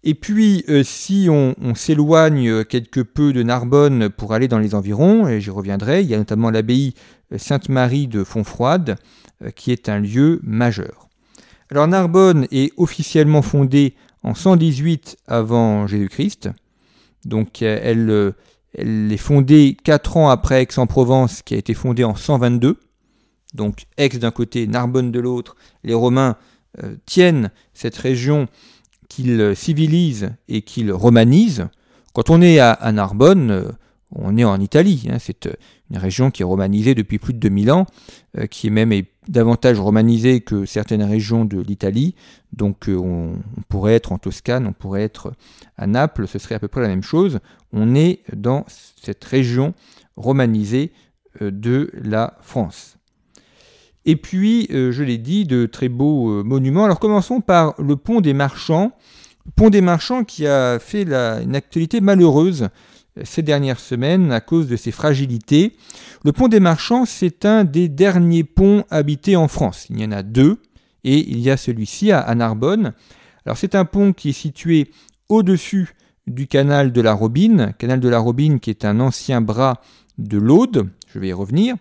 Et 0.04 0.14
puis, 0.14 0.64
euh, 0.68 0.84
si 0.84 1.28
on, 1.30 1.54
s'éloigne 1.74 2.64
quelque 2.64 3.00
peu 3.00 3.32
de 3.32 3.42
Narbonne 3.42 4.08
pour 4.08 4.32
aller 4.32 4.46
dans 4.46 4.58
les 4.58 4.74
environs, 4.74 5.26
et 5.26 5.40
j'y 5.40 5.50
reviendrai, 5.50 6.02
il 6.02 6.08
y 6.08 6.14
a 6.14 6.18
notamment 6.18 6.50
l'abbaye 6.50 6.94
euh, 7.32 7.38
Sainte-Marie 7.38 8.06
de 8.06 8.24
Fontfroide, 8.24 8.96
qui 9.54 9.72
est 9.72 9.88
un 9.88 10.00
lieu 10.00 10.40
majeur. 10.42 11.08
Alors 11.70 11.86
Narbonne 11.86 12.46
est 12.50 12.72
officiellement 12.76 13.42
fondée 13.42 13.94
en 14.22 14.34
118 14.34 15.16
avant 15.26 15.86
Jésus-Christ, 15.86 16.50
donc 17.24 17.62
elle, 17.62 18.34
elle 18.74 19.12
est 19.12 19.16
fondée 19.16 19.76
quatre 19.82 20.16
ans 20.16 20.30
après 20.30 20.62
Aix-en-Provence, 20.62 21.42
qui 21.42 21.54
a 21.54 21.58
été 21.58 21.74
fondée 21.74 22.04
en 22.04 22.14
122. 22.14 22.78
Donc 23.54 23.86
Aix 23.96 24.08
d'un 24.10 24.30
côté, 24.30 24.66
Narbonne 24.66 25.10
de 25.10 25.20
l'autre. 25.20 25.56
Les 25.84 25.94
Romains 25.94 26.36
euh, 26.82 26.96
tiennent 27.06 27.50
cette 27.74 27.96
région 27.96 28.46
qu'ils 29.08 29.56
civilisent 29.56 30.30
et 30.48 30.62
qu'ils 30.62 30.92
romanisent. 30.92 31.66
Quand 32.12 32.30
on 32.30 32.42
est 32.42 32.58
à, 32.58 32.92
Narbonne, 32.92 33.50
euh, 33.50 33.68
on 34.12 34.36
est 34.36 34.44
en 34.44 34.60
Italie. 34.60 35.08
Hein. 35.10 35.18
c'est 35.18 35.46
euh, 35.46 35.54
une 35.90 35.98
région 35.98 36.30
qui 36.30 36.42
est 36.42 36.44
romanisée 36.44 36.94
depuis 36.94 37.18
plus 37.18 37.32
de 37.32 37.38
2000 37.38 37.72
ans, 37.72 37.86
qui 38.50 38.66
est 38.66 38.70
même 38.70 38.92
davantage 39.28 39.78
romanisée 39.78 40.40
que 40.40 40.64
certaines 40.64 41.02
régions 41.02 41.44
de 41.44 41.60
l'Italie. 41.60 42.14
Donc 42.52 42.86
on, 42.88 43.34
pourrait 43.68 43.94
être 43.94 44.12
en 44.12 44.18
Toscane, 44.18 44.66
on 44.66 44.72
pourrait 44.72 45.02
être 45.02 45.32
à 45.76 45.86
Naples, 45.86 46.26
ce 46.26 46.38
serait 46.38 46.54
à 46.54 46.58
peu 46.58 46.68
près 46.68 46.80
la 46.80 46.88
même 46.88 47.02
chose. 47.02 47.38
On 47.72 47.94
est 47.94 48.20
dans 48.34 48.64
cette 48.68 49.22
région 49.24 49.74
romanisée 50.16 50.92
euh, 51.42 51.50
de 51.50 51.90
la 52.02 52.38
France. 52.40 52.96
Et 54.04 54.16
puis, 54.16 54.68
euh, 54.72 54.90
je 54.90 55.02
l'ai 55.02 55.18
dit, 55.18 55.44
de 55.44 55.66
très 55.66 55.88
beaux 55.88 56.30
euh, 56.30 56.42
monuments. 56.42 56.84
Alors 56.84 56.98
commençons 56.98 57.40
par 57.40 57.74
le 57.78 57.96
pont 57.96 58.20
des 58.20 58.32
marchands. 58.32 58.92
Pont 59.54 59.70
des 59.70 59.80
marchands 59.80 60.24
qui 60.24 60.46
a 60.46 60.78
fait 60.78 61.02
une 61.02 61.54
actualité 61.56 62.00
malheureuse 62.00 62.68
ces 63.24 63.42
dernières 63.42 63.80
semaines 63.80 64.32
à 64.32 64.40
cause 64.40 64.68
de 64.68 64.76
ses 64.76 64.90
fragilités. 64.90 65.76
Le 66.24 66.32
pont 66.32 66.48
des 66.48 66.60
marchands, 66.60 67.04
c'est 67.04 67.44
un 67.44 67.64
des 67.64 67.88
derniers 67.88 68.44
ponts 68.44 68.84
habités 68.90 69.36
en 69.36 69.48
France. 69.48 69.86
Il 69.90 70.00
y 70.00 70.04
en 70.04 70.12
a 70.12 70.22
deux, 70.22 70.60
et 71.04 71.30
il 71.30 71.40
y 71.40 71.50
a 71.50 71.56
celui-ci 71.56 72.12
à 72.12 72.34
Narbonne. 72.34 72.92
Alors 73.46 73.56
c'est 73.56 73.74
un 73.74 73.84
pont 73.84 74.12
qui 74.12 74.30
est 74.30 74.32
situé 74.32 74.90
au-dessus 75.28 75.94
du 76.26 76.46
canal 76.46 76.92
de 76.92 77.00
la 77.00 77.14
Robine, 77.14 77.74
canal 77.78 78.00
de 78.00 78.08
la 78.08 78.18
Robine 78.18 78.60
qui 78.60 78.70
est 78.70 78.84
un 78.84 79.00
ancien 79.00 79.40
bras 79.40 79.80
de 80.18 80.36
l'Aude, 80.36 80.90
je 81.06 81.18
vais 81.18 81.28
y 81.28 81.32
revenir, 81.32 81.76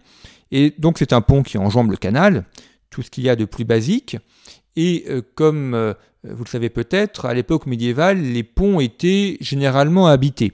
et 0.52 0.74
donc 0.78 0.98
c'est 0.98 1.14
un 1.14 1.22
pont 1.22 1.44
qui 1.44 1.58
enjambe 1.58 1.92
le 1.92 1.98
canal, 1.98 2.46
tout 2.90 3.02
ce 3.02 3.10
qu'il 3.10 3.26
y 3.26 3.30
a 3.30 3.36
de 3.36 3.46
plus 3.46 3.66
basique, 3.66 4.18
et 4.76 5.06
euh, 5.10 5.22
comme 5.36 5.74
euh, 5.74 5.94
vous 6.24 6.44
le 6.44 6.50
savez 6.50 6.70
peut-être, 6.70 7.26
à 7.26 7.34
l'époque 7.34 7.66
médiévale, 7.66 8.22
les 8.22 8.44
ponts 8.44 8.80
étaient 8.80 9.38
généralement 9.42 10.08
habités. 10.08 10.54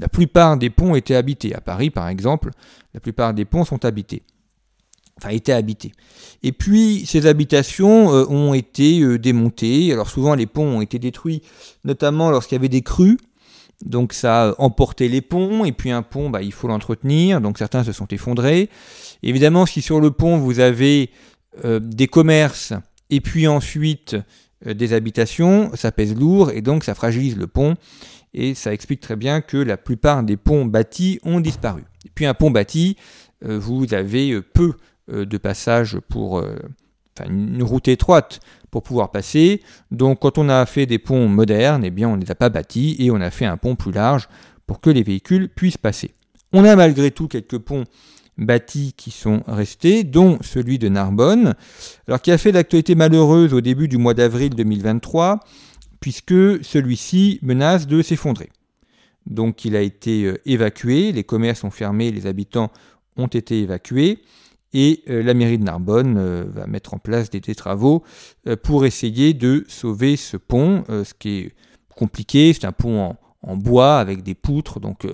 La 0.00 0.08
plupart 0.08 0.56
des 0.56 0.70
ponts 0.70 0.94
étaient 0.94 1.14
habités. 1.14 1.54
À 1.54 1.60
Paris, 1.60 1.90
par 1.90 2.08
exemple, 2.08 2.50
la 2.94 3.00
plupart 3.00 3.34
des 3.34 3.44
ponts 3.44 3.64
sont 3.64 3.84
habités 3.84 4.22
enfin 5.18 5.30
étaient 5.30 5.52
habitées. 5.52 5.92
Et 6.42 6.52
puis 6.52 7.04
ces 7.06 7.26
habitations 7.26 8.12
euh, 8.12 8.26
ont 8.28 8.54
été 8.54 9.00
euh, 9.00 9.18
démontées. 9.18 9.92
Alors 9.92 10.08
souvent 10.08 10.34
les 10.34 10.46
ponts 10.46 10.66
ont 10.66 10.80
été 10.80 10.98
détruits, 10.98 11.42
notamment 11.84 12.30
lorsqu'il 12.30 12.56
y 12.56 12.58
avait 12.60 12.68
des 12.68 12.82
crues. 12.82 13.18
Donc 13.84 14.12
ça 14.12 14.50
a 14.50 14.54
emporté 14.58 15.08
les 15.08 15.20
ponts, 15.20 15.64
et 15.64 15.72
puis 15.72 15.90
un 15.90 16.02
pont, 16.02 16.30
bah, 16.30 16.42
il 16.42 16.52
faut 16.52 16.68
l'entretenir, 16.68 17.40
donc 17.40 17.58
certains 17.58 17.84
se 17.84 17.92
sont 17.92 18.06
effondrés. 18.06 18.70
Évidemment, 19.22 19.66
si 19.66 19.82
sur 19.82 20.00
le 20.00 20.10
pont 20.10 20.38
vous 20.38 20.60
avez 20.60 21.10
euh, 21.64 21.80
des 21.80 22.06
commerces, 22.06 22.72
et 23.10 23.20
puis 23.20 23.46
ensuite 23.46 24.16
des 24.64 24.92
habitations, 24.92 25.70
ça 25.74 25.92
pèse 25.92 26.14
lourd, 26.14 26.50
et 26.50 26.62
donc 26.62 26.84
ça 26.84 26.94
fragilise 26.94 27.36
le 27.36 27.46
pont, 27.46 27.74
et 28.32 28.54
ça 28.54 28.72
explique 28.72 29.00
très 29.00 29.16
bien 29.16 29.40
que 29.40 29.56
la 29.56 29.76
plupart 29.76 30.22
des 30.22 30.36
ponts 30.36 30.64
bâtis 30.64 31.20
ont 31.22 31.40
disparu. 31.40 31.82
Et 32.06 32.10
puis 32.14 32.26
un 32.26 32.34
pont 32.34 32.50
bâti, 32.50 32.96
vous 33.42 33.92
avez 33.92 34.40
peu 34.40 34.72
euh, 35.10 35.26
de 35.26 35.36
passage 35.36 35.98
pour 36.08 36.38
euh, 36.38 36.56
une 37.28 37.62
route 37.62 37.88
étroite 37.88 38.40
pour 38.70 38.82
pouvoir 38.82 39.10
passer. 39.10 39.60
Donc 39.90 40.20
quand 40.20 40.38
on 40.38 40.48
a 40.48 40.64
fait 40.64 40.86
des 40.86 40.98
ponts 40.98 41.28
modernes, 41.28 41.84
eh 41.84 41.90
bien 41.90 42.08
on 42.08 42.16
ne 42.16 42.22
les 42.22 42.30
a 42.30 42.34
pas 42.34 42.48
bâtis 42.48 42.96
et 42.98 43.10
on 43.10 43.20
a 43.20 43.30
fait 43.30 43.44
un 43.44 43.58
pont 43.58 43.76
plus 43.76 43.92
large 43.92 44.30
pour 44.66 44.80
que 44.80 44.88
les 44.88 45.02
véhicules 45.02 45.50
puissent 45.50 45.76
passer. 45.76 46.14
On 46.54 46.64
a 46.64 46.74
malgré 46.74 47.10
tout 47.10 47.28
quelques 47.28 47.58
ponts 47.58 47.84
bâtis 48.38 48.94
qui 48.96 49.10
sont 49.10 49.42
restés, 49.46 50.04
dont 50.04 50.38
celui 50.40 50.78
de 50.78 50.88
Narbonne, 50.88 51.54
alors 52.08 52.20
qui 52.20 52.32
a 52.32 52.38
fait 52.38 52.52
l'actualité 52.52 52.94
malheureuse 52.94 53.54
au 53.54 53.60
début 53.60 53.88
du 53.88 53.98
mois 53.98 54.14
d'avril 54.14 54.54
2023, 54.54 55.40
puisque 56.00 56.64
celui-ci 56.64 57.38
menace 57.42 57.86
de 57.86 58.02
s'effondrer. 58.02 58.50
Donc 59.26 59.64
il 59.64 59.76
a 59.76 59.80
été 59.80 60.24
euh, 60.24 60.40
évacué, 60.44 61.12
les 61.12 61.24
commerces 61.24 61.64
ont 61.64 61.70
fermé, 61.70 62.10
les 62.10 62.26
habitants 62.26 62.70
ont 63.16 63.26
été 63.26 63.60
évacués, 63.60 64.18
et 64.72 65.02
euh, 65.08 65.22
la 65.22 65.34
mairie 65.34 65.58
de 65.58 65.64
Narbonne 65.64 66.16
euh, 66.18 66.44
va 66.48 66.66
mettre 66.66 66.94
en 66.94 66.98
place 66.98 67.30
des, 67.30 67.40
travaux 67.40 68.02
pour 68.62 68.84
essayer 68.84 69.32
de 69.32 69.64
sauver 69.68 70.16
ce 70.16 70.36
pont, 70.36 70.84
ce 70.88 71.14
qui 71.14 71.38
est 71.38 71.52
compliqué, 71.94 72.52
c'est 72.52 72.66
un 72.66 72.72
pont 72.72 73.00
en, 73.00 73.16
bois 73.56 73.98
avec 73.98 74.22
des 74.22 74.34
poutres, 74.34 74.80
donc 74.80 75.06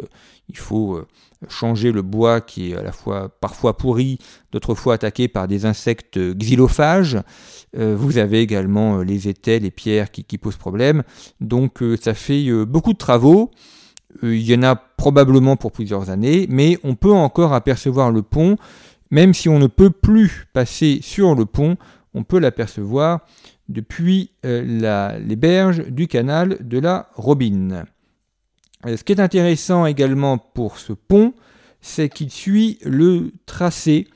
il 0.49 0.57
faut 0.57 1.03
changer 1.49 1.93
le 1.93 2.03
bois 2.03 2.41
qui 2.41 2.71
est 2.71 2.77
à 2.77 2.83
la 2.83 2.93
fois 2.93 3.29
parfois 3.41 3.77
pourri, 3.77 4.19
d'autres 4.53 4.75
fois 4.75 4.95
attaqué 4.95 5.29
par 5.29 5.49
des 5.49 5.67
insectes 5.67 6.19
xylophages. 6.19 7.19
vous 7.77 8.19
avez 8.19 8.41
également 8.41 8.99
les 8.99 9.29
étais, 9.29 9.59
les 9.59 9.71
pierres 9.71 10.11
qui, 10.11 10.39
posent 10.39 10.57
problème. 10.57 11.03
Donc 11.41 11.83
ça 12.01 12.15
fait 12.15 12.51
beaucoup 12.65 12.93
de 12.93 12.99
travaux. 12.99 13.51
il 14.23 14.43
y 14.43 14.55
en 14.55 14.63
a 14.63 14.77
probablement 14.77 15.57
pour 15.57 15.73
plusieurs 15.73 16.11
années, 16.11 16.47
mais 16.51 16.79
on 16.85 16.95
peut 16.95 17.13
encore 17.13 17.53
apercevoir 17.55 18.11
le 18.11 18.23
pont 18.23 18.57
même 19.11 19.35
si 19.35 19.49
on 19.49 19.59
ne 19.59 19.67
peut 19.67 19.91
plus 19.91 20.47
passer 20.53 21.01
sur 21.03 21.35
le 21.35 21.45
pont, 21.45 21.77
on 22.15 22.25
peut 22.25 22.39
l'apercevoir 22.39 23.21
depuis 23.69 24.31
euh, 24.45 25.19
les 25.21 25.37
berges 25.37 25.85
du 25.87 26.09
canal 26.09 26.59
de 26.61 26.79
la 26.79 27.09
Robine. 27.15 27.85
Euh, 28.87 28.97
ce 28.97 29.05
qui 29.05 29.13
est 29.13 29.21
intéressant 29.21 29.87
également 29.87 30.39
pour 30.39 30.79
ce 30.79 30.93
pont, 30.93 31.35
c'est 31.81 32.09
qu'il 32.09 32.31
suit 32.31 32.79
le 32.83 33.33
tracé 33.47 34.09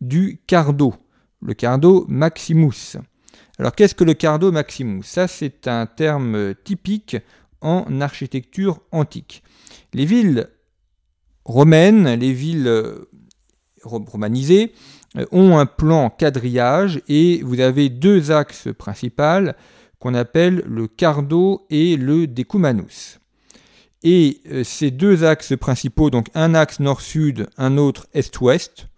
du 0.00 0.40
cardo, 0.46 0.94
le 1.40 1.54
cardo 1.54 2.04
maximus. 2.08 2.96
Alors 3.58 3.74
qu'est-ce 3.74 3.94
que 3.94 4.04
le 4.04 4.14
cardo 4.14 4.52
maximus? 4.52 5.02
Ça 5.02 5.28
c'est 5.28 5.68
un 5.68 5.86
terme 5.86 6.54
typique 6.64 7.16
en 7.60 8.00
architecture 8.00 8.80
antique. 8.92 9.42
Les 9.94 10.04
villes 10.04 10.48
romaines, 11.44 12.14
les 12.14 12.32
villes 12.32 12.70
romanisés 13.82 14.72
euh, 15.16 15.24
ont 15.32 15.58
un 15.58 15.66
plan 15.66 16.10
quadrillage 16.10 17.00
et 17.08 17.42
vous 17.42 17.60
avez 17.60 17.88
deux 17.88 18.30
axes 18.30 18.68
principaux 18.76 19.52
qu'on 19.98 20.14
appelle 20.14 20.62
le 20.66 20.88
cardo 20.88 21.66
et 21.70 21.96
le 21.96 22.26
decumanus. 22.26 23.18
Et 24.02 24.40
euh, 24.50 24.64
ces 24.64 24.90
deux 24.90 25.24
axes 25.24 25.54
principaux, 25.58 26.10
donc 26.10 26.28
un 26.34 26.54
axe 26.54 26.80
nord-sud, 26.80 27.48
un 27.56 27.78
autre 27.78 28.06
est-ouest, 28.14 28.88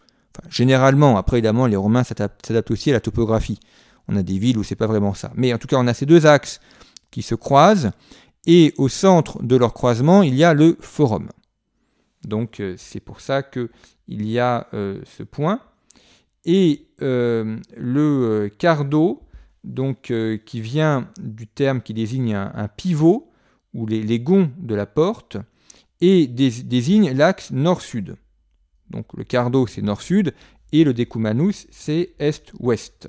généralement, 0.50 1.16
après 1.16 1.38
évidemment, 1.38 1.66
les 1.66 1.76
Romains 1.76 2.04
s'adaptent 2.04 2.70
aussi 2.70 2.90
à 2.90 2.94
la 2.94 3.00
topographie. 3.00 3.60
On 4.08 4.16
a 4.16 4.22
des 4.22 4.38
villes 4.38 4.58
où 4.58 4.64
c'est 4.64 4.76
pas 4.76 4.86
vraiment 4.86 5.14
ça. 5.14 5.32
Mais 5.34 5.52
en 5.52 5.58
tout 5.58 5.68
cas, 5.68 5.76
on 5.78 5.86
a 5.86 5.94
ces 5.94 6.06
deux 6.06 6.26
axes 6.26 6.60
qui 7.10 7.22
se 7.22 7.34
croisent, 7.34 7.90
et 8.46 8.74
au 8.76 8.88
centre 8.88 9.42
de 9.42 9.56
leur 9.56 9.74
croisement, 9.74 10.22
il 10.22 10.34
y 10.34 10.44
a 10.44 10.54
le 10.54 10.76
forum. 10.80 11.28
Donc 12.26 12.60
euh, 12.60 12.74
c'est 12.76 13.00
pour 13.00 13.20
ça 13.20 13.42
que 13.42 13.70
il 14.08 14.26
y 14.26 14.38
a 14.38 14.66
euh, 14.74 15.00
ce 15.04 15.22
point. 15.22 15.60
Et 16.44 16.86
le 17.00 18.48
cardo, 18.58 19.22
donc, 19.64 20.12
qui 20.46 20.60
vient 20.62 21.08
du 21.20 21.46
terme 21.46 21.82
qui 21.82 21.92
désigne 21.92 22.34
un, 22.34 22.68
pivot, 22.68 23.28
ou 23.74 23.86
les, 23.86 24.20
gonds 24.20 24.50
de 24.58 24.74
la 24.74 24.86
porte, 24.86 25.36
et 26.00 26.26
désigne 26.26 27.12
l'axe 27.12 27.50
nord-sud. 27.50 28.16
Donc 28.90 29.06
le 29.16 29.24
cardo, 29.24 29.66
c'est 29.66 29.82
nord-sud, 29.82 30.34
et 30.72 30.84
le 30.84 30.94
decumanus, 30.94 31.66
c'est 31.70 32.14
est-ouest. 32.18 33.08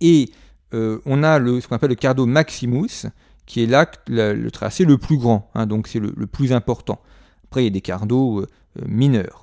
Et 0.00 0.30
on 0.72 1.22
a 1.22 1.38
ce 1.38 1.66
qu'on 1.66 1.76
appelle 1.76 1.90
le 1.90 1.96
cardo 1.96 2.26
maximus, 2.26 3.06
qui 3.44 3.62
est 3.62 3.66
le, 4.08 4.50
tracé 4.50 4.84
le 4.84 4.98
plus 4.98 5.18
grand, 5.18 5.50
hein, 5.54 5.66
donc 5.66 5.88
c'est 5.88 6.00
le, 6.00 6.26
plus 6.26 6.52
important. 6.52 7.00
Après, 7.44 7.62
il 7.62 7.64
y 7.64 7.68
a 7.68 7.70
des 7.70 7.80
cardos 7.80 8.46
mineurs. 8.86 9.42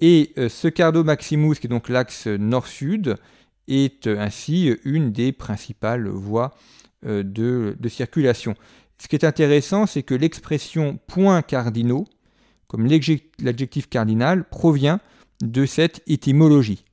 Et 0.00 0.32
euh, 0.38 0.48
ce 0.48 0.68
Cardo 0.68 1.02
Maximus, 1.02 1.56
qui 1.56 1.66
est 1.66 1.70
donc 1.70 1.88
l'axe 1.88 2.26
nord-sud, 2.26 3.16
est 3.66 4.06
euh, 4.06 4.18
ainsi 4.18 4.76
une 4.84 5.12
des 5.12 5.32
principales 5.32 6.08
voies 6.08 6.54
euh, 7.06 7.22
de, 7.22 7.88
circulation. 7.88 8.56
Ce 8.98 9.06
qui 9.06 9.14
est 9.14 9.24
intéressant, 9.24 9.86
c'est 9.86 10.02
que 10.02 10.14
l'expression 10.14 10.98
points 11.06 11.42
cardinaux, 11.42 12.06
comme 12.66 12.86
l'adjectif 12.86 13.88
cardinal, 13.88 14.48
provient 14.48 14.98
de 15.40 15.64
cette 15.64 16.02
étymologie. 16.08 16.84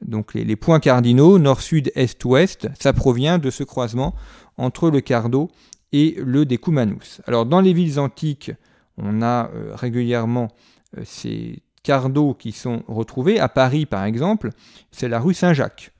Donc 0.00 0.34
les, 0.34 0.54
points 0.54 0.78
cardinaux, 0.78 1.40
nord, 1.40 1.60
sud, 1.60 1.90
est, 1.96 2.24
ouest, 2.24 2.68
ça 2.78 2.92
provient 2.92 3.38
de 3.38 3.50
ce 3.50 3.64
croisement 3.64 4.14
entre 4.58 4.90
le 4.90 5.00
cardo 5.00 5.50
et 5.90 6.14
le 6.18 6.46
decumanus. 6.46 7.20
Alors 7.26 7.44
dans 7.44 7.60
les 7.60 7.72
villes 7.72 7.98
antiques, 7.98 8.52
on 8.96 9.22
a 9.22 9.50
euh, 9.50 9.74
régulièrement 9.74 10.48
euh, 10.96 11.02
ces 11.04 11.64
cardos 11.82 12.34
qui 12.34 12.52
sont 12.52 12.84
retrouvés. 12.86 13.40
À 13.40 13.48
Paris, 13.48 13.86
par 13.86 14.04
exemple, 14.04 14.50
c'est 14.92 15.08
la 15.08 15.18
rue 15.18 15.34
Saint-Jacques. 15.34 15.92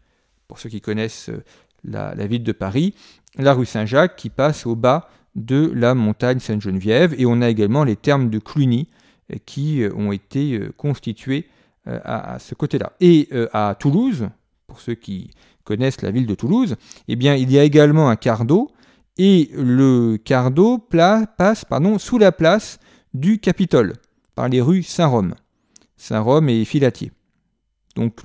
Pour 0.46 0.60
ceux 0.60 0.68
qui 0.68 0.80
connaissent 0.80 1.30
la, 1.84 2.26
ville 2.26 2.42
de 2.42 2.52
Paris, 2.52 2.94
la 3.36 3.54
rue 3.54 3.66
Saint-Jacques 3.66 4.16
qui 4.16 4.30
passe 4.30 4.66
au 4.66 4.76
bas 4.76 5.08
de 5.34 5.72
la 5.74 5.94
montagne 5.94 6.38
Sainte-Geneviève. 6.38 7.14
Et 7.18 7.26
on 7.26 7.40
a 7.40 7.48
également 7.48 7.84
les 7.84 7.96
termes 7.96 8.30
de 8.30 8.38
Cluny 8.38 8.88
qui 9.46 9.82
ont 9.94 10.12
été 10.12 10.60
constitués 10.76 11.48
euh, 11.88 11.98
à, 12.04 12.38
ce 12.38 12.54
côté-là. 12.54 12.92
Et 13.00 13.28
euh, 13.32 13.48
à 13.52 13.74
Toulouse, 13.76 14.28
pour 14.68 14.80
ceux 14.80 14.94
qui 14.94 15.32
connaissent 15.64 16.00
la 16.02 16.12
ville 16.12 16.26
de 16.26 16.34
Toulouse, 16.36 16.76
eh 17.08 17.16
bien, 17.16 17.34
il 17.34 17.50
y 17.50 17.58
a 17.58 17.64
également 17.64 18.08
un 18.08 18.14
cardo, 18.14 18.70
et 19.18 19.50
le 19.52 20.16
cardo 20.16 20.78
passe 20.78 21.64
pardon, 21.64 21.98
sous 21.98 22.18
la 22.18 22.30
place 22.30 22.78
du 23.14 23.40
Capitole, 23.40 23.94
par 24.36 24.48
les 24.48 24.60
rues 24.60 24.84
Saint-Rome. 24.84 25.34
Saint-Rome 25.96 26.48
et 26.48 26.64
Filatier. 26.64 27.10
Donc 27.96 28.20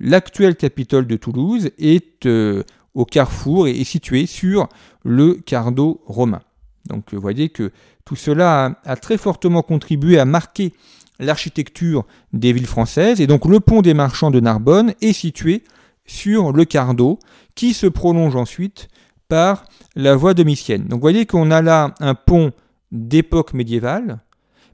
l'actuel 0.00 0.56
Capitole 0.56 1.06
de 1.06 1.16
Toulouse 1.18 1.68
est 1.76 2.24
euh, 2.24 2.62
au 2.94 3.04
carrefour 3.04 3.68
et 3.68 3.80
est 3.80 3.84
situé 3.84 4.26
sur 4.26 4.68
le 5.04 5.34
cardo 5.34 6.02
romain. 6.06 6.42
Donc 6.86 7.12
vous 7.12 7.20
voyez 7.20 7.48
que 7.48 7.70
tout 8.04 8.16
cela 8.16 8.78
a 8.84 8.96
très 8.96 9.16
fortement 9.16 9.62
contribué 9.62 10.18
à 10.18 10.24
marquer 10.24 10.72
l'architecture 11.18 12.04
des 12.32 12.52
villes 12.52 12.66
françaises. 12.66 13.20
Et 13.20 13.26
donc 13.26 13.46
le 13.46 13.60
pont 13.60 13.82
des 13.82 13.94
marchands 13.94 14.30
de 14.30 14.40
Narbonne 14.40 14.94
est 15.00 15.12
situé 15.12 15.62
sur 16.04 16.52
le 16.52 16.64
Cardo, 16.64 17.18
qui 17.54 17.74
se 17.74 17.86
prolonge 17.86 18.34
ensuite 18.34 18.88
par 19.28 19.64
la 19.94 20.16
voie 20.16 20.34
domitienne. 20.34 20.82
Donc 20.84 20.98
vous 20.98 21.02
voyez 21.02 21.26
qu'on 21.26 21.50
a 21.50 21.62
là 21.62 21.94
un 22.00 22.14
pont 22.14 22.52
d'époque 22.90 23.54
médiévale, 23.54 24.20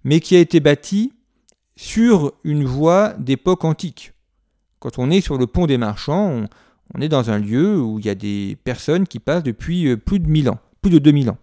mais 0.05 0.21
qui 0.21 0.37
a 0.37 0.41
été 0.41 0.61
bâti 0.61 1.13
sur 1.77 2.33
une 2.45 2.65
voie 2.65 3.15
d'époque 3.19 3.65
antique. 3.65 4.13
Quand 4.81 4.99
on 4.99 5.11
est 5.11 5.21
sur 5.21 5.39
le 5.39 5.47
pont 5.47 5.67
des 5.67 5.79
marchands, 5.79 6.29
on, 6.29 6.49
est 7.01 7.09
dans 7.09 7.31
un 7.31 7.39
lieu 7.39 7.81
où 7.81 7.99
il 7.99 8.07
y 8.07 8.11
a 8.11 8.15
des 8.15 8.57
personnes 8.65 9.07
qui 9.07 9.19
passent 9.19 9.43
depuis 9.43 9.89
euh, 9.89 9.97
plus 9.97 10.21
de 10.21 10.29
1000 10.29 10.51
ans, 10.51 10.59
plus 10.83 10.91
de 10.91 10.99
2000 10.99 11.31
ans. 11.31 11.39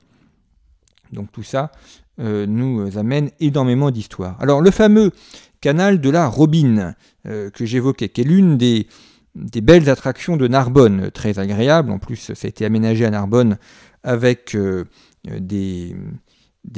Donc 1.12 1.32
tout 1.32 1.44
ça 1.44 1.72
euh, 2.20 2.46
nous 2.46 2.98
amène 2.98 3.30
énormément 3.42 3.92
d'histoire. 3.92 4.38
Alors 4.40 4.62
le 4.62 4.72
fameux 4.72 5.12
canal 5.60 6.00
de 6.00 6.10
la 6.10 6.28
Robine 6.28 6.96
euh, 7.28 7.50
que 7.50 7.66
j'évoquais, 7.66 8.08
qui 8.08 8.22
est 8.22 8.24
l'une 8.24 8.58
des, 8.58 8.88
belles 9.36 9.90
attractions 9.90 10.38
de 10.38 10.48
Narbonne, 10.48 11.12
très 11.12 11.40
agréable, 11.40 11.92
en 11.92 12.00
plus 12.00 12.16
ça 12.16 12.34
a 12.42 12.48
été 12.48 12.64
aménagé 12.64 13.06
à 13.06 13.10
Narbonne 13.10 13.58
avec 14.04 14.56
euh, 14.56 14.86
des, 15.26 15.96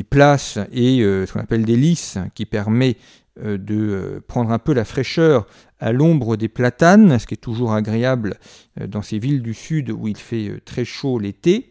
places 0.10 0.58
et 0.72 1.00
ce 1.02 1.32
qu'on 1.32 1.40
appelle 1.40 1.66
des 1.66 1.76
lys 1.76 2.18
qui 2.34 2.46
permet 2.46 2.98
de 3.44 4.22
prendre 4.28 4.52
un 4.52 4.60
peu 4.60 4.74
la 4.74 4.86
fraîcheur 4.86 5.48
à 5.80 5.92
l'ombre 5.92 6.38
des 6.38 6.48
platanes, 6.48 7.20
ce 7.20 7.28
qui 7.28 7.36
est 7.36 7.38
toujours 7.38 7.74
agréable 7.74 8.38
dans 8.80 9.02
ces 9.02 9.20
villes 9.20 9.42
du 9.42 9.54
sud 9.54 9.92
où 9.92 10.08
il 10.08 10.18
fait 10.18 10.62
très 10.66 10.86
chaud 10.86 11.20
l'été. 11.20 11.70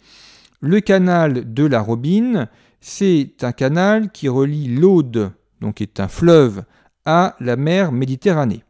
Le 0.60 0.80
canal 0.80 1.52
de 1.52 1.64
la 1.64 1.80
Robine, 1.80 2.48
c'est 2.80 3.42
un 3.42 3.52
canal 3.52 4.10
qui 4.10 4.28
relie 4.28 4.68
l'Aude, 4.68 5.32
donc 5.60 5.80
est 5.80 6.00
un 6.00 6.08
fleuve, 6.08 6.64
à 7.04 7.36
la 7.40 7.56
mer 7.56 7.92
Méditerranée. 7.92 8.62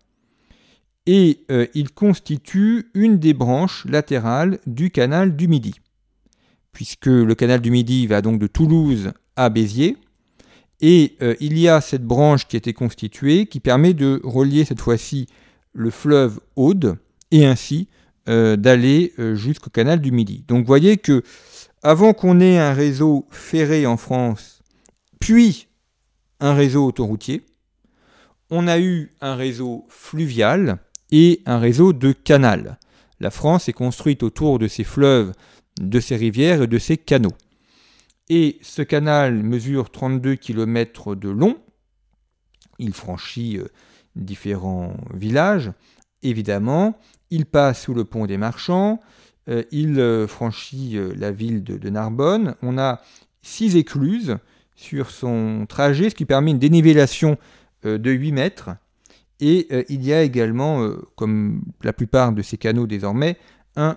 Et 1.06 1.44
euh, 1.50 1.66
il 1.74 1.92
constitue 1.92 2.90
une 2.94 3.18
des 3.18 3.34
branches 3.34 3.84
latérales 3.84 4.58
du 4.66 4.90
canal 4.90 5.36
du 5.36 5.48
Midi, 5.48 5.74
puisque 6.72 7.06
le 7.06 7.34
canal 7.34 7.60
du 7.60 7.70
Midi 7.70 8.06
va 8.06 8.22
donc 8.22 8.40
de 8.40 8.46
Toulouse 8.46 9.12
à 9.36 9.48
Béziers, 9.48 9.96
et 10.80 11.16
euh, 11.22 11.34
il 11.40 11.58
y 11.58 11.68
a 11.68 11.80
cette 11.80 12.04
branche 12.04 12.46
qui 12.46 12.56
a 12.56 12.58
été 12.58 12.72
constituée 12.72 13.46
qui 13.46 13.60
permet 13.60 13.94
de 13.94 14.20
relier 14.24 14.64
cette 14.64 14.80
fois-ci 14.80 15.26
le 15.72 15.90
fleuve 15.90 16.40
Aude 16.54 16.98
et 17.30 17.46
ainsi 17.46 17.88
euh, 18.28 18.56
d'aller 18.56 19.12
jusqu'au 19.34 19.70
canal 19.70 20.00
du 20.00 20.10
Midi. 20.10 20.44
Donc 20.48 20.60
vous 20.60 20.66
voyez 20.66 20.96
que 20.96 21.22
avant 21.82 22.12
qu'on 22.12 22.40
ait 22.40 22.58
un 22.58 22.72
réseau 22.72 23.26
ferré 23.30 23.86
en 23.86 23.96
France, 23.96 24.62
puis 25.20 25.68
un 26.40 26.54
réseau 26.54 26.86
autoroutier, 26.86 27.44
on 28.50 28.68
a 28.68 28.78
eu 28.78 29.10
un 29.20 29.34
réseau 29.34 29.86
fluvial 29.88 30.78
et 31.10 31.42
un 31.46 31.58
réseau 31.58 31.92
de 31.92 32.12
canal. 32.12 32.78
La 33.20 33.30
France 33.30 33.68
est 33.68 33.72
construite 33.72 34.22
autour 34.22 34.58
de 34.58 34.68
ses 34.68 34.84
fleuves, 34.84 35.32
de 35.80 36.00
ses 36.00 36.16
rivières 36.16 36.62
et 36.62 36.66
de 36.66 36.78
ses 36.78 36.96
canaux. 36.96 37.34
Et 38.28 38.58
ce 38.62 38.82
canal 38.82 39.42
mesure 39.42 39.90
32 39.90 40.34
km 40.34 41.14
de 41.14 41.28
long. 41.28 41.58
Il 42.78 42.92
franchit 42.92 43.58
euh, 43.58 43.68
différents 44.16 44.96
villages. 45.14 45.72
Évidemment, 46.22 46.98
il 47.30 47.46
passe 47.46 47.82
sous 47.82 47.94
le 47.94 48.04
pont 48.04 48.26
des 48.26 48.36
marchands, 48.36 49.00
euh, 49.48 49.62
il 49.70 50.00
euh, 50.00 50.26
franchit 50.26 50.98
la 51.16 51.30
ville 51.30 51.62
de, 51.62 51.88
Narbonne. 51.88 52.56
On 52.62 52.78
a 52.78 53.00
six 53.42 53.76
écluses 53.76 54.38
sur 54.74 55.10
son 55.10 55.66
trajet, 55.68 56.10
ce 56.10 56.14
qui 56.14 56.24
permet 56.24 56.50
une 56.50 56.58
dénivellation 56.58 57.38
de 57.84 58.10
8 58.10 58.32
mètres. 58.32 58.70
Et 59.38 59.68
il 59.88 60.04
y 60.04 60.12
a 60.12 60.22
également, 60.22 60.90
comme 61.14 61.62
la 61.82 61.92
plupart 61.92 62.32
de 62.32 62.42
ces 62.42 62.58
canaux 62.58 62.86
désormais, 62.86 63.38
un, 63.76 63.96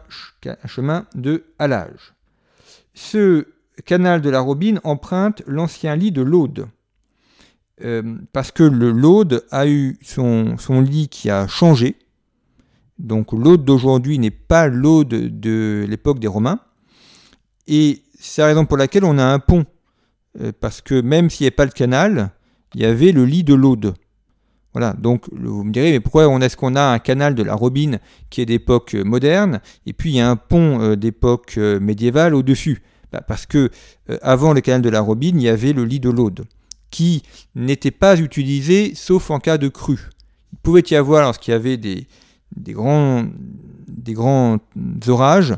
chemin 0.66 1.06
de 1.16 1.46
halage. 1.58 2.14
Ce 2.94 3.48
canal 3.86 4.22
de 4.22 4.30
la 4.30 4.40
Robine 4.40 4.80
emprunte 4.84 5.42
l'ancien 5.48 5.96
lit 5.96 6.12
de 6.12 6.22
l'Aude. 6.22 6.68
parce 8.34 8.52
que 8.52 8.64
l'Aude 8.64 9.46
a 9.52 9.68
eu 9.68 9.98
son, 10.02 10.58
lit 10.82 11.08
qui 11.08 11.30
a 11.30 11.48
changé, 11.48 11.96
donc 12.98 13.32
l'aude 13.32 13.64
d'aujourd'hui 13.64 14.20
n'est 14.20 14.32
pas 14.32 14.68
l'aude 14.68 15.40
de 15.40 15.86
l'époque 15.88 16.20
des 16.20 16.28
Romains. 16.28 16.60
Et 17.68 18.04
c'est 18.20 18.42
la 18.42 18.48
raison 18.48 18.66
pour 18.66 18.78
laquelle 18.78 19.06
on 19.06 19.18
a 19.18 19.24
un 19.24 19.40
pont. 19.40 19.66
Euh, 20.40 20.52
parce 20.60 20.82
que 20.82 21.02
même 21.02 21.30
s'il 21.30 21.46
n'y 21.46 21.48
avait 21.48 21.56
pas 21.56 21.66
le 21.66 21.72
canal, 21.72 22.32
il 22.76 22.82
y 22.82 22.86
avait 22.86 23.12
le 23.12 23.26
lit 23.26 23.44
de 23.44 23.54
l'Aude. 23.54 23.94
Voilà, 24.74 24.94
donc 24.94 25.26
vous 25.32 25.64
me 25.64 25.72
direz, 25.72 25.92
mais 25.92 26.00
pourquoi 26.00 26.26
est-ce 26.42 26.56
qu'on 26.56 26.76
a 26.76 26.84
un 26.94 27.00
canal 27.00 27.34
de 27.34 27.42
la 27.42 27.56
Robine 27.56 28.00
qui 28.30 28.42
est 28.42 28.46
d'époque 28.46 28.94
moderne, 28.94 29.62
et 29.88 29.94
puis 29.94 30.12
il 30.12 30.16
y 30.18 30.20
a 30.20 30.30
un 30.30 30.36
pont 30.36 30.80
euh, 30.80 30.96
d'époque 30.96 31.56
euh, 31.58 31.80
médiévale 31.80 32.36
au-dessus? 32.36 32.84
Bah, 33.12 33.22
Parce 33.22 33.46
que 33.46 33.70
avant 34.22 34.54
le 34.54 34.62
canal 34.62 34.82
de 34.82 34.90
la 34.90 35.02
Robine, 35.02 35.40
il 35.40 35.44
y 35.44 35.50
avait 35.50 35.74
le 35.74 35.86
lit 35.86 36.00
de 36.00 36.10
l'Aude, 36.10 36.46
qui 36.92 37.24
n'était 37.56 37.92
pas 37.92 38.20
utilisé 38.20 38.94
sauf 38.96 39.32
en 39.32 39.40
cas 39.40 39.58
de 39.58 39.68
crue. 39.68 40.10
Il 40.54 40.60
pouvait 40.60 40.84
y 40.90 40.96
avoir, 40.96 41.24
lorsqu'il 41.24 41.52
y 41.52 41.56
avait 41.56 41.78
des, 41.78 42.08
grands, 42.68 43.28
orages, 45.08 45.56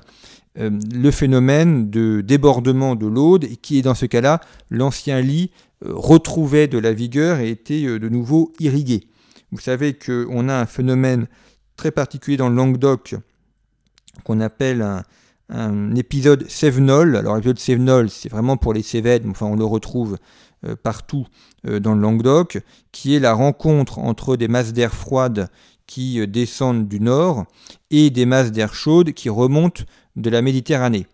euh, 0.59 0.69
le 0.93 1.11
phénomène 1.11 1.89
de 1.89 2.21
débordement 2.21 2.95
de 2.95 3.07
l'Aude, 3.07 3.47
qui 3.61 3.79
est 3.79 3.81
dans 3.81 3.95
ce 3.95 4.05
cas-là, 4.05 4.41
l'ancien 4.69 5.21
lit 5.21 5.51
euh, 5.85 5.91
retrouvait 5.93 6.67
de 6.67 6.77
la 6.77 6.91
vigueur 6.91 7.39
et 7.39 7.49
était 7.49 7.85
euh, 7.85 7.99
de 7.99 8.09
nouveau 8.09 8.51
irrigué. 8.59 9.07
Vous 9.51 9.59
savez 9.59 9.93
qu'on 9.93 10.49
a 10.49 10.55
un 10.55 10.65
phénomène 10.65 11.27
très 11.77 11.91
particulier 11.91 12.37
dans 12.37 12.49
le 12.49 12.55
Languedoc 12.55 13.15
qu'on 14.23 14.41
appelle 14.41 14.81
un, 14.81 15.03
épisode 15.95 16.49
sévenol. 16.49 17.15
Alors 17.15 17.35
l'épisode 17.35 17.59
sévenol, 17.59 18.09
c'est 18.09 18.29
vraiment 18.29 18.57
pour 18.57 18.73
les 18.73 18.83
Cévennes, 18.83 19.29
enfin 19.29 19.45
on 19.45 19.55
le 19.55 19.65
retrouve 19.65 20.17
partout 20.83 21.25
dans 21.63 21.95
le 21.95 22.01
Languedoc, 22.01 22.61
qui 22.91 23.15
est 23.15 23.19
la 23.19 23.33
rencontre 23.33 23.97
entre 23.99 24.35
des 24.35 24.47
masses 24.47 24.73
d'air 24.73 24.93
froides 24.93 25.49
qui 25.91 26.21
euh, 26.21 26.27
descendent 26.27 26.87
du 26.87 27.01
nord 27.01 27.45
et 27.89 28.09
des 28.09 28.25
masses 28.25 28.53
d'air 28.53 28.73
chaudes 28.73 29.11
qui 29.11 29.27
remontent 29.27 29.83
de 30.15 30.29
la 30.29 30.41
Méditerranée. 30.41 31.05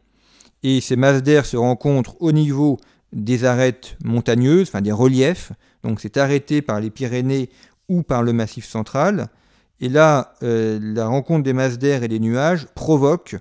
Et 0.61 0.81
ces 0.81 0.95
masses 0.95 1.23
d'air 1.23 1.47
se 1.47 1.57
rencontrent 1.57 2.15
au 2.19 2.31
niveau 2.31 2.77
des 3.11 3.43
arêtes 3.43 3.97
montagneuses, 4.03 4.67
enfin 4.67 4.81
des 4.81 4.91
reliefs, 4.91 5.51
donc 5.83 5.99
c'est 5.99 6.17
arrêté 6.17 6.61
par 6.61 6.79
les 6.79 6.91
Pyrénées 6.91 7.49
ou 7.89 8.03
par 8.03 8.21
le 8.21 8.33
Massif 8.33 8.67
central. 8.67 9.29
Et 9.79 9.89
là, 9.89 10.35
euh, 10.43 10.79
la 10.81 11.07
rencontre 11.07 11.43
des 11.43 11.53
masses 11.53 11.79
d'air 11.79 12.03
et 12.03 12.07
des 12.07 12.19
nuages 12.19 12.67
provoque 12.75 13.35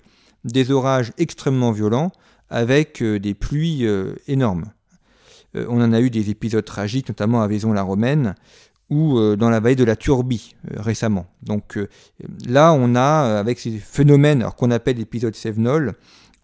des 0.46 0.70
orages 0.70 1.12
extrêmement 1.18 1.72
violents 1.72 2.12
avec 2.48 3.02
euh, 3.02 3.18
des 3.18 3.34
pluies 3.34 3.86
énormes. 4.26 4.66
on 5.54 5.80
en 5.80 5.92
a 5.92 6.00
eu 6.00 6.10
des 6.10 6.30
épisodes 6.30 6.64
tragiques, 6.64 7.08
notamment 7.08 7.42
à 7.42 7.48
Vaison-la-Romaine, 7.48 8.34
ou 8.90 9.18
euh, 9.18 9.36
dans 9.36 9.50
la 9.50 9.60
vallée 9.60 9.76
de 9.76 9.84
la 9.84 9.96
Turbie 9.96 10.54
euh, 10.70 10.80
récemment. 10.80 11.26
Donc 11.42 11.76
euh, 11.76 11.88
là, 12.46 12.72
on 12.72 12.94
a, 12.94 13.38
avec 13.38 13.58
ces 13.58 13.78
phénomènes 13.78 14.46
qu'on 14.56 14.70
appelle 14.70 15.00
épisodes 15.00 15.34
Sévenol, 15.34 15.94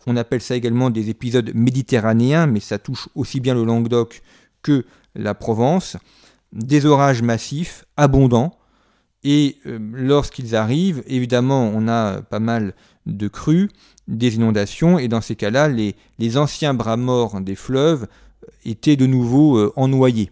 on 0.06 0.16
appelle 0.16 0.40
ça 0.40 0.56
également 0.56 0.90
des 0.90 1.10
épisodes 1.10 1.52
méditerranéens, 1.54 2.46
mais 2.46 2.60
ça 2.60 2.78
touche 2.78 3.08
aussi 3.14 3.38
bien 3.38 3.54
le 3.54 3.64
Languedoc 3.64 4.22
que 4.62 4.84
la 5.14 5.34
Provence. 5.34 5.96
des 6.52 6.86
orages 6.86 7.22
massifs, 7.22 7.84
abondants, 7.96 8.58
et 9.24 9.58
euh, 9.66 9.78
lorsqu'ils 9.92 10.56
arrivent, 10.56 11.02
évidemment, 11.06 11.70
on 11.74 11.86
a 11.86 12.22
pas 12.22 12.40
mal 12.40 12.74
de 13.06 13.28
crues, 13.28 13.70
des 14.08 14.36
inondations, 14.36 14.98
et 14.98 15.08
dans 15.08 15.20
ces 15.20 15.36
cas-là, 15.36 15.68
les, 15.68 16.36
anciens 16.36 16.74
bras 16.74 16.96
morts 16.96 17.40
des 17.40 17.54
fleuves 17.54 18.06
étaient 18.64 18.96
de 18.96 19.06
nouveau 19.06 19.56
euh, 19.56 19.72
ennoyés. 19.76 20.30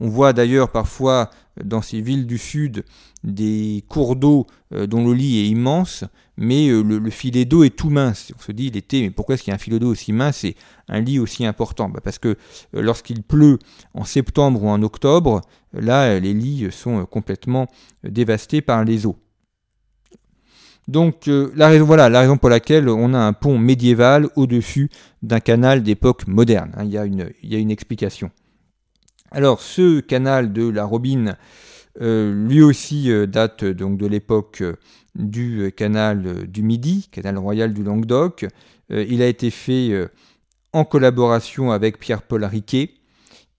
On 0.00 0.08
voit 0.08 0.32
d'ailleurs 0.32 0.70
parfois 0.70 1.30
dans 1.62 1.82
ces 1.82 2.00
villes 2.00 2.26
du 2.26 2.38
sud 2.38 2.84
des 3.22 3.84
cours 3.88 4.16
d'eau 4.16 4.46
euh, 4.72 4.86
dont 4.86 5.06
le 5.06 5.14
lit 5.14 5.38
est 5.38 5.48
immense, 5.48 6.04
mais 6.36 6.68
euh, 6.68 6.82
le, 6.82 7.10
filet 7.10 7.44
d'eau 7.44 7.64
est 7.64 7.74
tout 7.74 7.90
mince. 7.90 8.32
On 8.36 8.42
se 8.42 8.52
dit 8.52 8.70
l'été, 8.70 9.02
mais 9.02 9.10
pourquoi 9.10 9.34
est-ce 9.34 9.44
qu'il 9.44 9.50
y 9.50 9.52
a 9.52 9.54
un 9.54 9.58
filet 9.58 9.78
d'eau 9.78 9.90
aussi 9.90 10.12
mince 10.12 10.44
et 10.44 10.56
un 10.88 11.00
lit 11.00 11.18
aussi 11.18 11.46
important? 11.46 11.88
Bah, 11.88 12.00
Parce 12.02 12.18
que 12.18 12.28
euh, 12.28 12.36
lorsqu'il 12.82 13.22
pleut 13.22 13.58
en 13.94 14.04
septembre 14.04 14.62
ou 14.62 14.68
en 14.68 14.82
octobre, 14.82 15.40
là, 15.72 16.18
les 16.20 16.34
lits 16.34 16.68
sont 16.70 17.06
complètement 17.06 17.66
dévastés 18.02 18.60
par 18.60 18.84
les 18.84 19.06
eaux. 19.06 19.16
Donc 20.86 21.26
la 21.26 21.68
raison, 21.68 21.86
voilà 21.86 22.08
la 22.08 22.20
raison 22.20 22.36
pour 22.36 22.50
laquelle 22.50 22.88
on 22.88 23.14
a 23.14 23.18
un 23.18 23.32
pont 23.32 23.58
médiéval 23.58 24.28
au-dessus 24.36 24.90
d'un 25.22 25.40
canal 25.40 25.82
d'époque 25.82 26.26
moderne. 26.26 26.72
Hein. 26.76 26.84
il, 26.84 26.92
y 26.92 26.98
a 26.98 27.58
une, 27.58 27.70
explication. 27.70 28.30
Alors 29.30 29.60
ce 29.60 30.00
canal 30.00 30.52
de 30.52 30.68
la 30.68 30.84
Robine, 30.84 31.36
euh, 32.00 32.32
lui 32.48 32.60
aussi 32.60 33.10
euh, 33.10 33.26
date 33.26 33.64
donc 33.64 33.98
de 33.98 34.06
l'époque 34.06 34.60
euh, 34.60 34.74
du 35.14 35.72
canal 35.76 36.46
du 36.48 36.62
Midi, 36.62 37.08
canal 37.10 37.38
royal 37.38 37.72
du 37.72 37.84
Languedoc. 37.84 38.46
il 38.90 39.22
a 39.22 39.28
été 39.28 39.50
fait 39.50 40.08
en 40.72 40.84
collaboration 40.84 41.70
avec 41.70 42.00
Pierre-Paul 42.00 42.44
Riquet 42.44 42.94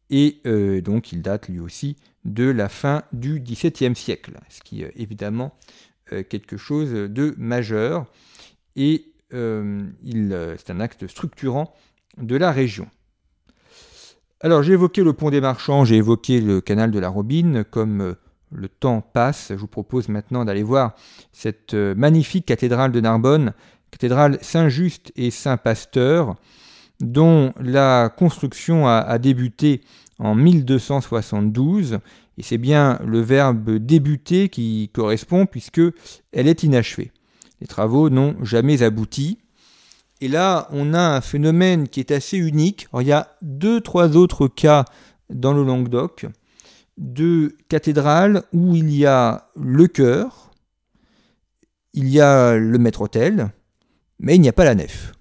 et 0.10 0.42
donc 0.84 1.14
il 1.14 1.22
date 1.22 1.48
lui 1.48 1.62
aussi 1.62 1.96
de 2.26 2.44
la 2.44 2.68
fin 2.68 3.04
du 3.14 3.40
XVIIe 3.40 3.96
siècle, 3.96 4.34
ce 4.50 4.60
qui 4.60 4.84
évidemment 4.98 5.54
quelque 6.30 6.58
chose 6.58 6.92
de 6.92 7.34
majeur. 7.38 8.06
Et 8.76 9.06
c'est 9.32 10.70
un 10.70 10.80
acte 10.80 11.08
structurant 11.08 11.74
de 12.18 12.36
la 12.36 12.52
région. 12.52 12.88
Alors 14.42 14.64
j'ai 14.64 14.74
évoqué 14.74 15.04
le 15.04 15.14
pont 15.14 15.30
des 15.30 15.42
marchands, 15.42 15.86
j'ai 15.86 15.96
évoqué 15.96 16.42
le 16.42 16.62
canal 16.62 16.92
de 16.92 17.00
la 17.00 17.10
Robine, 17.10 17.64
comme 17.64 18.02
euh, 18.02 18.14
le 18.52 18.68
temps 18.68 19.02
passe, 19.02 19.48
je 19.50 19.56
vous 19.56 19.68
propose 19.68 20.10
maintenant 20.10 20.46
d'aller 20.46 20.62
voir 20.62 20.94
cette 21.32 21.74
euh, 21.74 21.96
magnifique 21.96 22.46
cathédrale 22.46 22.92
de 22.92 23.00
Narbonne, 23.00 23.54
cathédrale 23.92 24.38
Saint-Just 24.42 25.14
et 25.16 25.32
Saint-Pasteur, 25.32 26.36
dont 27.00 27.54
la 27.60 28.14
construction 28.16 28.88
a, 28.88 29.18
débuté 29.20 29.82
en 30.20 30.36
1272, 30.36 32.00
et 32.38 32.44
c'est 32.44 32.58
bien 32.58 33.00
le 33.06 33.22
verbe 33.22 33.78
débuter 33.78 34.50
qui 34.50 34.90
correspond 34.94 35.46
puisque 35.46 35.82
elle 36.32 36.48
est 36.48 36.64
inachevée. 36.64 37.12
Les 37.62 37.68
travaux 37.68 38.10
n'ont 38.10 38.36
jamais 38.44 38.84
abouti. 38.84 39.40
Et 40.22 40.28
là, 40.28 40.68
on 40.72 40.94
a 40.94 41.00
un 41.00 41.22
phénomène 41.22 41.88
qui 41.88 42.00
est 42.00 42.12
assez 42.12 42.38
unique. 42.38 42.88
il 43.00 43.08
y 43.08 43.12
a 43.12 43.36
deux, 43.42 43.82
trois 43.82 44.16
autres 44.18 44.48
cas 44.48 44.86
dans 45.30 45.54
le 45.54 45.64
Languedoc 45.64 46.26
de 46.98 47.58
cathédrales 47.68 48.44
où 48.54 48.76
il 48.76 48.92
y 48.92 49.06
a 49.06 49.50
le 49.56 49.88
chœur, 49.88 50.52
il 51.94 52.08
y 52.10 52.22
a 52.22 52.56
le 52.56 52.78
maître-autel, 52.78 53.52
mais 54.20 54.36
il 54.36 54.42
n'y 54.42 54.50
a 54.50 54.54
pas 54.54 54.64
la 54.64 54.76
nef. 54.76 55.14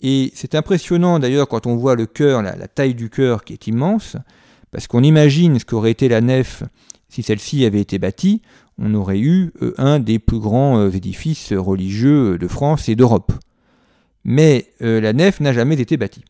Et 0.00 0.32
c'est 0.34 0.54
impressionnant 0.54 1.18
d'ailleurs 1.18 1.48
quand 1.48 1.66
on 1.66 1.76
voit 1.76 1.94
le 1.94 2.06
chœur, 2.06 2.42
la, 2.42 2.68
taille 2.68 2.94
du 2.94 3.08
chœur 3.08 3.44
qui 3.44 3.54
est 3.54 3.66
immense, 3.66 4.16
parce 4.74 4.88
qu'on 4.88 5.04
imagine 5.04 5.58
ce 5.58 5.64
qu'aurait 5.64 5.92
été 5.92 6.08
la 6.08 6.20
nef 6.20 6.64
si 7.08 7.22
celle-ci 7.22 7.64
avait 7.64 7.80
été 7.80 8.00
bâtie, 8.00 8.42
on 8.76 8.92
aurait 8.94 9.20
eu 9.20 9.52
euh, 9.62 9.72
un 9.78 10.00
des 10.00 10.18
plus 10.18 10.40
grands 10.40 10.78
euh, 10.78 10.90
édifices 10.90 11.52
religieux 11.52 12.38
de 12.38 12.48
France 12.48 12.88
et 12.88 12.96
d'Europe 12.96 13.32
mais 14.24 14.72
euh, 14.82 15.00
la 15.00 15.12
nef 15.12 15.40
n'a 15.40 15.52
jamais 15.52 15.78
été 15.78 15.96
bâtie. 15.96 16.24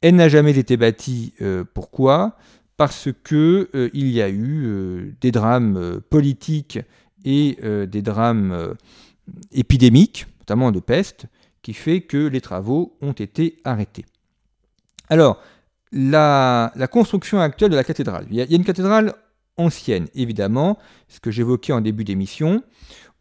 Elle 0.00 0.16
n'a 0.16 0.30
jamais 0.30 0.56
été 0.56 0.78
bâtie, 0.78 1.34
pourquoi? 1.74 2.38
Parce 2.78 3.10
que 3.22 3.68
euh, 3.74 3.90
il 3.92 4.08
y 4.08 4.22
a 4.22 4.30
eu 4.30 5.14
des 5.20 5.30
drames 5.30 6.00
politiques 6.08 6.78
et 7.26 7.58
des 7.62 8.00
drames 8.00 8.74
épidémiques, 9.52 10.26
notamment 10.38 10.72
de 10.72 10.80
peste, 10.80 11.26
qui 11.60 11.74
fait 11.74 12.00
que 12.00 12.16
les 12.16 12.40
travaux 12.40 12.96
ont 13.02 13.12
été 13.12 13.58
arrêtés. 13.64 14.06
Alors, 15.10 15.42
la, 15.92 16.72
construction 16.90 17.40
actuelle 17.40 17.70
de 17.70 17.76
la 17.76 17.84
cathédrale. 17.84 18.26
il 18.30 18.36
y 18.36 18.40
a 18.42 18.46
une 18.56 18.64
cathédrale 18.64 19.14
ancienne, 19.56 20.06
évidemment, 20.14 20.78
ce 21.08 21.20
que 21.20 21.30
j'évoquais 21.30 21.72
en 21.72 21.80
début 21.80 22.04
d'émission 22.04 22.62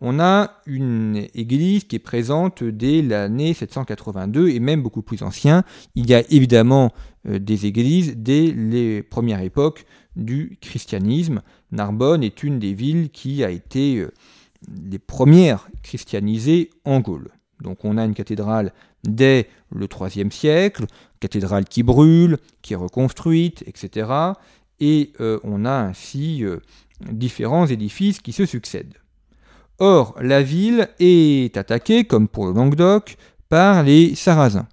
on 0.02 0.20
a 0.20 0.62
une 0.66 1.28
église 1.34 1.84
qui 1.84 1.98
est 1.98 2.00
présente 2.00 2.64
dès 2.64 3.02
l'année 3.02 3.54
782 3.54 4.50
et 4.50 4.60
même 4.60 4.82
beaucoup 4.82 5.02
plus 5.02 5.24
ancien. 5.24 5.64
Il 5.96 6.10
y 6.10 6.14
a 6.14 6.24
évidemment 6.30 6.94
euh, 7.28 7.40
des 7.40 7.66
églises 7.66 8.16
dès 8.16 8.52
les 8.52 9.04
premières 9.04 9.42
époques 9.42 9.86
du 10.16 10.58
christianisme. 10.62 11.42
Narbonne 11.72 12.24
est 12.24 12.44
une 12.44 12.60
des 12.60 12.74
villes 12.74 13.10
qui 13.10 13.44
a 13.44 13.50
été 13.50 13.98
euh, 13.98 14.12
les 14.90 15.00
premières 15.00 15.68
christianisées 15.84 16.70
en 16.86 17.02
Gaule. 17.02 17.32
Donc 17.62 17.84
on 17.84 17.98
a 17.98 18.06
une 18.06 18.14
cathédrale 18.14 18.72
dès 19.04 19.50
le 19.74 19.88
IIIe 19.88 20.32
siècle, 20.32 20.86
cathédrale 21.20 21.66
qui 21.66 21.84
brûle, 21.84 22.38
qui 22.62 22.74
est 22.74 22.78
reconstruite, 22.78 23.64
etc. 23.68 24.10
Et 24.80 25.12
euh, 25.20 25.40
on 25.44 25.66
a 25.66 25.72
ainsi 25.72 26.44
différents 27.12 27.68
édifices 27.68 28.20
qui 28.20 28.32
se 28.32 28.46
succèdent. 28.46 28.98
Or, 29.80 30.16
la 30.22 30.42
ville 30.42 30.90
est 31.00 31.56
attaquée, 31.56 32.04
comme 32.04 32.28
pour 32.28 32.46
le 32.46 32.54
Languedoc, 32.54 33.18
par 33.48 33.84
les 33.84 34.14
Sarrasins. 34.14 34.68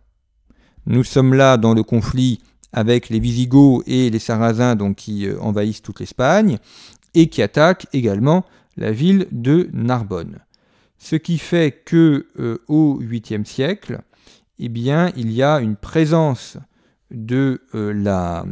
Nous 0.86 1.04
sommes 1.04 1.34
là 1.34 1.56
dans 1.56 1.74
le 1.74 1.82
conflit 1.82 2.40
avec 2.72 3.08
les 3.08 3.20
Visigoths 3.20 3.82
et 3.86 4.10
les 4.10 4.18
Sarrasins 4.18 4.76
donc, 4.76 4.96
qui 4.96 5.26
euh, 5.26 5.40
envahissent 5.40 5.82
toute 5.82 6.00
l'Espagne 6.00 6.58
et 7.14 7.28
qui 7.28 7.40
attaquent 7.40 7.86
également 7.92 8.44
la 8.76 8.92
ville 8.92 9.26
de 9.32 9.70
Narbonne. 9.72 10.40
Ce 10.98 11.16
qui 11.16 11.38
fait 11.38 11.82
que 11.84 12.26
euh, 12.38 12.58
au 12.68 12.98
8e 13.00 13.44
siècle, 13.44 14.00
eh 14.58 14.68
bien, 14.68 15.12
il 15.16 15.32
y 15.32 15.42
a 15.42 15.60
une 15.60 15.76
présence 15.76 16.56
de, 17.10 17.62
euh, 17.74 18.42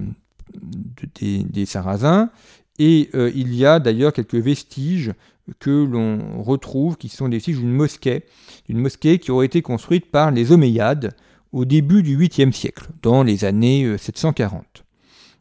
des, 1.21 1.67
Sarrasins 1.67 2.31
et 2.79 3.11
il 3.35 3.55
y 3.55 3.65
a 3.65 3.79
d'ailleurs 3.79 4.13
quelques 4.13 4.35
vestiges 4.35 5.13
que 5.59 5.71
l'on 5.71 6.43
retrouve, 6.43 6.97
qui 6.97 7.09
sont 7.09 7.29
des 7.29 7.37
vestiges 7.37 7.59
d'une 7.59 7.73
mosquée, 7.73 8.25
une 8.69 8.79
mosquée 8.79 9.19
qui 9.19 9.31
aurait 9.31 9.47
été 9.47 9.63
construite 9.63 10.11
par 10.11 10.31
les 10.31 10.53
Omeyyades 10.53 11.15
au 11.53 11.65
début 11.65 12.03
du 12.03 12.19
8e 12.19 12.53
siècle, 12.53 12.89
dans 13.03 13.23
les 13.23 13.45
années 13.45 13.97
740. 13.97 14.61
Euh, 14.61 14.81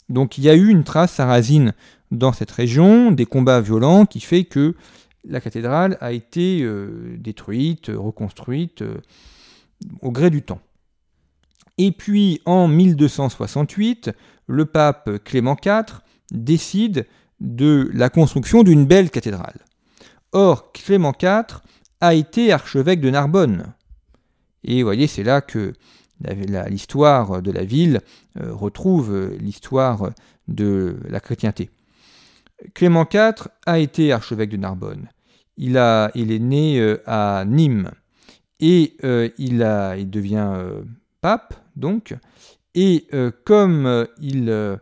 Donc 0.10 0.38
il 0.38 0.44
y 0.44 0.50
a 0.50 0.56
eu 0.56 0.70
une 0.70 0.84
trace 0.84 1.14
sarrasine 1.14 1.74
dans 2.12 2.34
cette 2.34 2.52
région, 2.52 3.12
des 3.12 3.26
combats 3.26 3.62
violents 3.62 4.06
qui 4.06 4.20
fait 4.20 4.44
que 4.44 4.76
la 5.26 5.42
cathédrale 5.42 5.98
a 6.02 6.12
été 6.12 6.62
euh, 6.64 7.16
détruite, 7.18 7.88
reconstruite 7.94 8.82
euh, 8.82 8.98
au 10.02 10.12
gré 10.12 10.30
du 10.30 10.42
temps. 10.42 10.62
Et 11.78 11.92
puis 11.92 12.42
en 12.46 12.68
1268, 12.68 14.12
le 14.48 14.66
pape 14.66 15.24
Clément 15.24 15.58
IV 15.64 16.02
décide 16.32 17.08
de 17.40 17.90
la 17.94 18.10
construction 18.10 18.64
d'une 18.64 18.86
belle 18.86 19.10
cathédrale. 19.10 19.60
Or, 20.32 20.72
Clément 20.72 21.14
IV 21.20 21.62
a 22.02 22.14
été 22.14 22.52
archevêque 22.52 23.02
de 23.02 23.10
Narbonne. 23.10 23.74
Et 24.64 24.82
vous 24.82 24.88
voyez, 24.88 25.08
c'est 25.08 25.24
là 25.24 25.42
que 25.42 25.74
l'histoire 26.70 27.42
de 27.42 27.52
la 27.52 27.64
ville 27.64 28.02
euh, 28.40 28.54
retrouve 28.54 29.36
l'histoire 29.40 30.12
de 30.48 30.98
la 31.10 31.20
chrétienté. 31.20 31.70
Clément 32.74 33.08
IV 33.12 33.48
a 33.66 33.80
été 33.80 34.12
archevêque 34.12 34.50
de 34.50 34.58
Narbonne. 34.58 35.10
Il, 35.58 35.78
a, 35.78 36.12
il 36.16 36.32
est 36.32 36.40
né 36.40 36.80
euh, 36.80 37.02
à 37.06 37.46
Nîmes 37.46 37.92
et 38.60 38.96
euh, 39.04 39.30
il, 39.38 39.62
a, 39.64 39.98
il 39.98 40.10
devient 40.10 40.54
pape, 41.22 41.54
donc. 41.76 42.16
Et 42.76 43.08
comme 43.46 44.08
il 44.20 44.80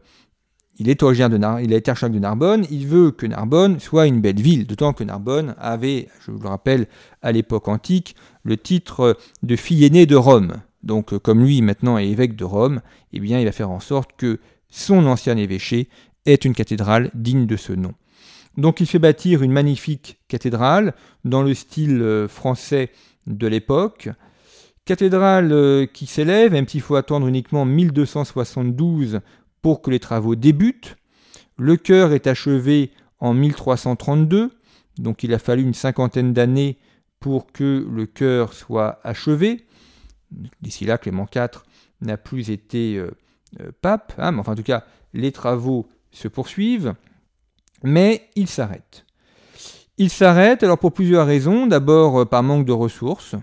il 0.81 0.89
est 0.89 1.03
originaire 1.03 1.29
de 1.29 1.37
Nar 1.37 1.61
il 1.61 1.71
a 1.75 1.77
été 1.77 1.91
archevêque 1.91 2.13
de 2.13 2.19
Narbonne, 2.19 2.65
il 2.71 2.87
veut 2.87 3.11
que 3.11 3.27
Narbonne 3.27 3.79
soit 3.79 4.07
une 4.07 4.19
belle 4.19 4.41
ville, 4.41 4.65
d'autant 4.65 4.93
que 4.93 5.03
Narbonne 5.03 5.53
avait, 5.59 6.07
je 6.25 6.31
vous 6.31 6.39
le 6.39 6.49
rappelle, 6.49 6.87
à 7.21 7.31
l'époque 7.31 7.67
antique, 7.67 8.15
le 8.43 8.57
titre 8.57 9.15
de 9.43 9.55
fille 9.55 9.85
aînée 9.85 10.07
de 10.07 10.15
Rome. 10.15 10.53
Donc 10.81 11.15
comme 11.19 11.43
lui 11.43 11.61
maintenant 11.61 11.99
est 11.99 12.07
évêque 12.07 12.35
de 12.35 12.45
Rome, 12.45 12.81
eh 13.13 13.19
bien 13.19 13.39
il 13.39 13.45
va 13.45 13.51
faire 13.51 13.69
en 13.69 13.79
sorte 13.79 14.11
que 14.17 14.39
son 14.69 15.05
ancien 15.05 15.37
évêché 15.37 15.87
ait 16.25 16.35
une 16.35 16.53
cathédrale 16.53 17.11
digne 17.13 17.45
de 17.45 17.57
ce 17.57 17.73
nom. 17.73 17.93
Donc 18.57 18.81
il 18.81 18.85
fait 18.85 18.99
bâtir 18.99 19.43
une 19.43 19.51
magnifique 19.51 20.19
cathédrale 20.27 20.93
dans 21.23 21.41
le 21.41 21.53
style 21.53 22.01
euh, 22.01 22.27
français 22.27 22.91
de 23.27 23.47
l'époque, 23.47 24.09
cathédrale 24.85 25.51
euh, 25.51 25.85
qui 25.85 26.05
s'élève, 26.05 26.51
même 26.51 26.67
s'il 26.67 26.81
faut 26.81 26.95
attendre 26.95 27.27
uniquement 27.27 27.65
1272 27.65 29.21
pour 29.61 29.81
que 29.81 29.91
les 29.91 29.99
travaux 29.99 30.35
débutent. 30.35 30.97
Le 31.57 31.77
chœur 31.77 32.11
est 32.13 32.27
achevé 32.27 32.91
en 33.19 33.33
1332, 33.33 34.51
donc 34.97 35.23
il 35.23 35.33
a 35.33 35.39
fallu 35.39 35.63
une 35.63 35.73
cinquantaine 35.73 36.33
d'années 36.33 36.77
pour 37.19 37.51
que 37.51 37.87
le 37.89 38.05
chœur 38.05 38.53
soit 38.53 38.99
achevé. 39.03 39.65
D'ici 40.61 40.85
là, 40.85 40.97
Clément 40.97 41.27
IV 41.33 41.63
n'a 42.01 42.17
plus 42.17 42.49
été 42.49 42.97
euh, 42.97 43.11
pape, 43.81 44.13
hein, 44.17 44.31
mais 44.31 44.39
enfin 44.39 44.53
en 44.53 44.55
tout 44.55 44.63
cas, 44.63 44.85
les 45.13 45.31
travaux 45.31 45.87
se 46.11 46.27
poursuivent, 46.27 46.93
mais 47.83 48.29
il 48.35 48.47
s'arrête. 48.47 49.05
Il 49.97 50.09
s'arrête 50.09 50.63
alors 50.63 50.77
pour 50.77 50.93
plusieurs 50.93 51.27
raisons. 51.27 51.67
D'abord 51.67 52.21
euh, 52.21 52.25
par 52.25 52.43
manque 52.43 52.65
de 52.65 52.71
ressources. 52.71 53.35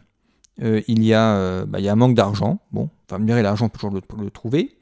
il, 0.60 1.04
y 1.04 1.14
a, 1.14 1.64
bah, 1.66 1.78
il 1.78 1.84
y 1.84 1.88
a 1.88 1.92
un 1.92 1.96
manque 1.96 2.14
d'argent. 2.14 2.60
Bon, 2.72 2.90
enfin, 3.08 3.18
me 3.18 3.42
l'argent 3.42 3.68
pour 3.68 3.80
toujours 3.80 3.94
le, 3.94 4.24
le, 4.24 4.30
trouver. 4.30 4.76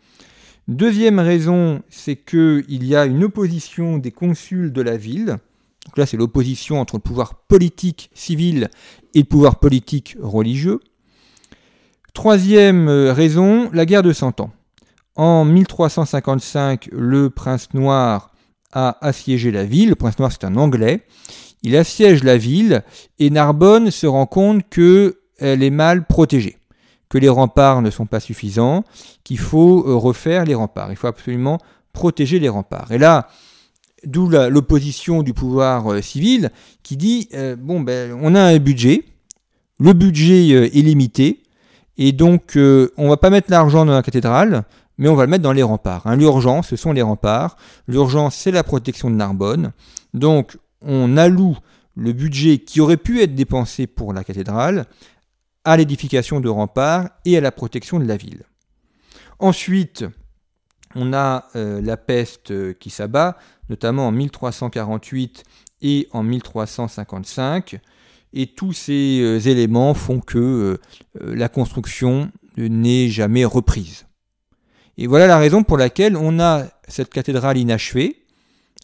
Deuxième 0.69 1.19
raison, 1.19 1.83
c'est 1.91 2.17
qu'il 2.17 2.85
y 2.85 2.97
a 2.97 3.07
une 3.07 3.23
opposition 3.25 3.99
des 3.99 4.11
consuls 4.11 4.73
de 4.73 4.83
la 4.83 4.97
ville. 4.97 5.39
Donc 5.87 5.99
là, 5.99 6.07
c'est 6.07 6.17
l'opposition 6.17 6.81
entre 6.81 6.97
le 6.97 7.01
pouvoir 7.01 7.35
politique 7.35 8.11
civil 8.15 8.69
et 9.15 9.21
le 9.21 9.25
pouvoir 9.25 9.61
politique 9.61 10.17
religieux. 10.21 10.81
Troisième 12.13 12.89
euh, 12.89 13.13
raison, 13.13 13.71
la 13.73 13.87
guerre 13.87 14.03
de 14.03 14.13
Cent 14.13 14.41
Ans. 14.41 14.51
En 15.17 15.45
1355, 15.45 16.89
le 16.93 17.31
prince 17.31 17.73
noir 17.75 18.33
a 18.73 18.99
assiégé 19.01 19.51
la 19.51 19.65
ville. 19.65 19.91
Le 19.91 19.95
prince 19.95 20.19
noir, 20.19 20.31
c'est 20.31 20.45
un 20.45 20.57
Anglais. 20.57 21.03
Il 21.63 21.77
assiège 21.77 22.23
la 22.23 22.37
ville 22.37 22.85
et 23.19 23.31
Narbonne 23.31 23.91
se 23.91 24.07
rend 24.07 24.27
compte 24.27 24.69
qu'elle 24.69 25.15
est 25.63 25.71
mal 25.71 26.07
protégée, 26.07 26.59
que 27.09 27.19
les 27.19 27.31
remparts 27.31 27.83
ne 27.83 27.91
sont 27.91 28.07
pas 28.07 28.21
suffisants, 28.21 28.85
qu'il 29.25 29.39
faut 29.39 29.85
euh, 29.89 29.95
refaire 29.95 30.45
les 30.45 30.55
remparts. 30.55 30.91
Il 30.91 30.97
faut 30.97 31.07
absolument 31.07 31.59
protéger 31.93 32.39
les 32.39 32.51
remparts. 32.51 32.93
Et 32.93 32.99
là, 32.99 33.29
d'où 34.05 34.29
l'opposition 34.29 35.23
du 35.23 35.33
pouvoir 35.33 35.91
euh, 35.91 36.03
civil 36.03 36.51
qui 36.83 36.99
dit 36.99 37.31
bon 37.59 37.81
ben 37.81 38.17
on 38.21 38.35
a 38.35 38.43
un 38.43 38.59
budget, 38.59 39.05
le 39.81 39.95
budget 39.95 40.49
est 40.49 40.83
limité, 40.83 41.43
et 41.99 42.13
donc, 42.13 42.57
euh, 42.57 42.93
on 42.97 43.09
va 43.09 43.17
pas 43.17 43.31
mettre 43.31 43.51
l'argent 43.51 43.85
dans 43.85 43.95
la 43.95 44.03
cathédrale, 44.03 44.65
mais 44.99 45.09
on 45.09 45.15
va 45.15 45.25
le 45.25 45.31
mettre 45.31 45.43
dans 45.43 45.53
les 45.53 45.63
remparts. 45.63 46.07
Hein. 46.07 46.17
L'urgence, 46.17 46.69
ce 46.69 46.77
sont 46.77 46.93
les 46.93 47.03
remparts. 47.03 47.57
L'urgence, 47.87 48.35
c'est 48.35 48.51
la 48.51 48.65
protection 48.65 49.11
de 49.11 49.17
Narbonne. 49.17 49.73
Donc, 50.15 50.57
on 50.83 51.17
alloue 51.17 51.57
le 51.97 52.13
budget 52.13 52.59
qui 52.59 52.81
aurait 52.81 52.97
pu 52.97 53.21
être 53.21 53.35
dépensé 53.35 53.87
pour 53.87 54.13
la 54.13 54.25
cathédrale 54.25 54.87
à 55.65 55.77
l'édification 55.77 56.41
de 56.41 56.49
remparts 56.49 57.11
et 57.25 57.37
à 57.37 57.41
la 57.41 57.53
protection 57.53 57.99
de 57.99 58.05
la 58.05 58.17
ville. 58.17 58.45
Ensuite, 59.39 60.05
on 60.95 61.13
a 61.13 61.49
euh, 61.57 61.81
la 61.83 61.97
peste 61.97 62.51
euh, 62.51 62.73
qui 62.73 62.91
s'abat, 62.91 63.37
notamment 63.69 64.07
en 64.07 64.13
1348 64.13 65.45
et 65.83 66.09
en 66.13 66.23
1355. 66.23 67.79
Et 68.33 68.47
tous 68.47 68.73
ces 68.73 69.21
euh, 69.21 69.39
éléments 69.41 69.95
font 69.95 70.21
que 70.21 70.79
la 71.21 71.49
construction 71.49 72.31
n'est 72.57 73.09
jamais 73.09 73.45
reprise. 73.45 74.06
Et 74.99 75.07
voilà 75.07 75.27
la 75.27 75.39
raison 75.39 75.63
pour 75.63 75.77
laquelle 75.77 76.17
on 76.17 76.41
a 76.41 76.65
cette 76.89 77.11
cathédrale 77.11 77.59
inachevée. 77.59 78.25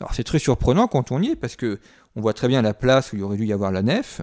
Alors 0.01 0.15
c'est 0.15 0.25
très 0.25 0.39
surprenant 0.39 0.87
quand 0.87 1.11
on 1.13 1.23
y 1.23 1.29
est 1.29 1.37
parce 1.37 1.57
que 1.57 1.79
on 2.17 2.21
voit 2.21 2.35
très 2.35 2.49
bien 2.49 2.61
la 2.61 2.75
place 2.75 3.13
où 3.13 3.17
il 3.17 3.23
aurait 3.23 3.37
dû 3.37 3.47
y 3.47 3.53
avoir 3.53 3.73
la 3.73 3.83
nef. 3.83 4.21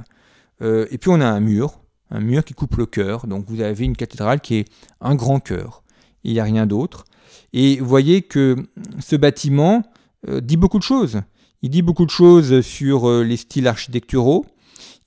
et 0.62 0.98
puis 1.00 1.10
on 1.10 1.20
a 1.22 1.26
un 1.26 1.40
mur, 1.40 1.80
un 2.12 2.20
mur 2.20 2.44
qui 2.44 2.54
coupe 2.54 2.76
le 2.76 2.86
cœur. 2.86 3.26
Donc 3.26 3.46
vous 3.48 3.62
avez 3.62 3.86
une 3.86 3.96
cathédrale 3.96 4.42
qui 4.42 4.56
est 4.56 4.66
un 5.02 5.16
grand 5.16 5.40
cœur. 5.40 5.84
Il 6.24 6.34
n'y 6.34 6.40
a 6.40 6.44
rien 6.44 6.68
d'autre. 6.68 7.06
Et 7.54 7.80
vous 7.80 7.88
voyez 7.88 8.22
que 8.22 8.56
ce 9.00 9.16
bâtiment 9.16 9.82
dit 10.28 10.58
beaucoup 10.58 10.78
de 10.78 10.84
choses. 10.84 11.22
Il 11.64 11.72
dit 11.72 11.82
beaucoup 11.82 12.06
de 12.06 12.12
choses 12.12 12.62
sur 12.62 13.24
les 13.24 13.38
styles 13.38 13.68
architecturaux. 13.68 14.46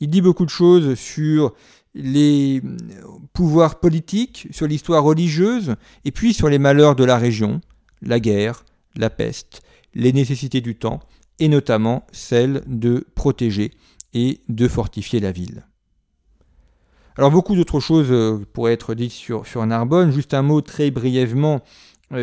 Il 0.01 0.11
dit 0.11 0.21
beaucoup 0.21 0.45
de 0.45 0.51
choses 0.51 0.99
sur 0.99 1.55
les 1.95 2.63
pouvoirs 3.33 3.81
politiques, 3.81 4.49
sur 4.51 4.67
l'histoire 4.67 5.03
religieuse, 5.03 5.77
et 6.05 6.11
puis 6.11 6.33
sur 6.33 6.49
les 6.49 6.59
malheurs 6.59 6.97
de 6.97 7.05
la 7.05 7.19
région, 7.19 7.61
la 8.01 8.21
guerre, 8.21 8.65
la 8.97 9.11
peste, 9.11 9.63
les 9.95 10.13
nécessités 10.13 10.61
du 10.61 10.75
temps, 10.75 11.01
et 11.39 11.49
notamment 11.49 12.05
celle 12.13 12.63
de 12.67 13.07
protéger 13.15 13.73
et 14.15 14.41
de 14.49 14.69
fortifier 14.69 15.21
la 15.21 15.33
ville. 15.33 15.67
Alors 17.17 17.31
beaucoup 17.31 17.55
d'autres 17.55 17.81
choses 17.81 18.11
euh, 18.11 18.39
pourraient 18.53 18.73
être 18.73 18.95
dites 18.95 19.13
sur, 19.13 19.47
sur 19.47 19.65
Narbonne, 19.67 20.13
juste 20.13 20.33
un 20.33 20.43
mot 20.43 20.63
très 20.63 20.91
brièvement 20.91 21.57
euh, 21.57 21.59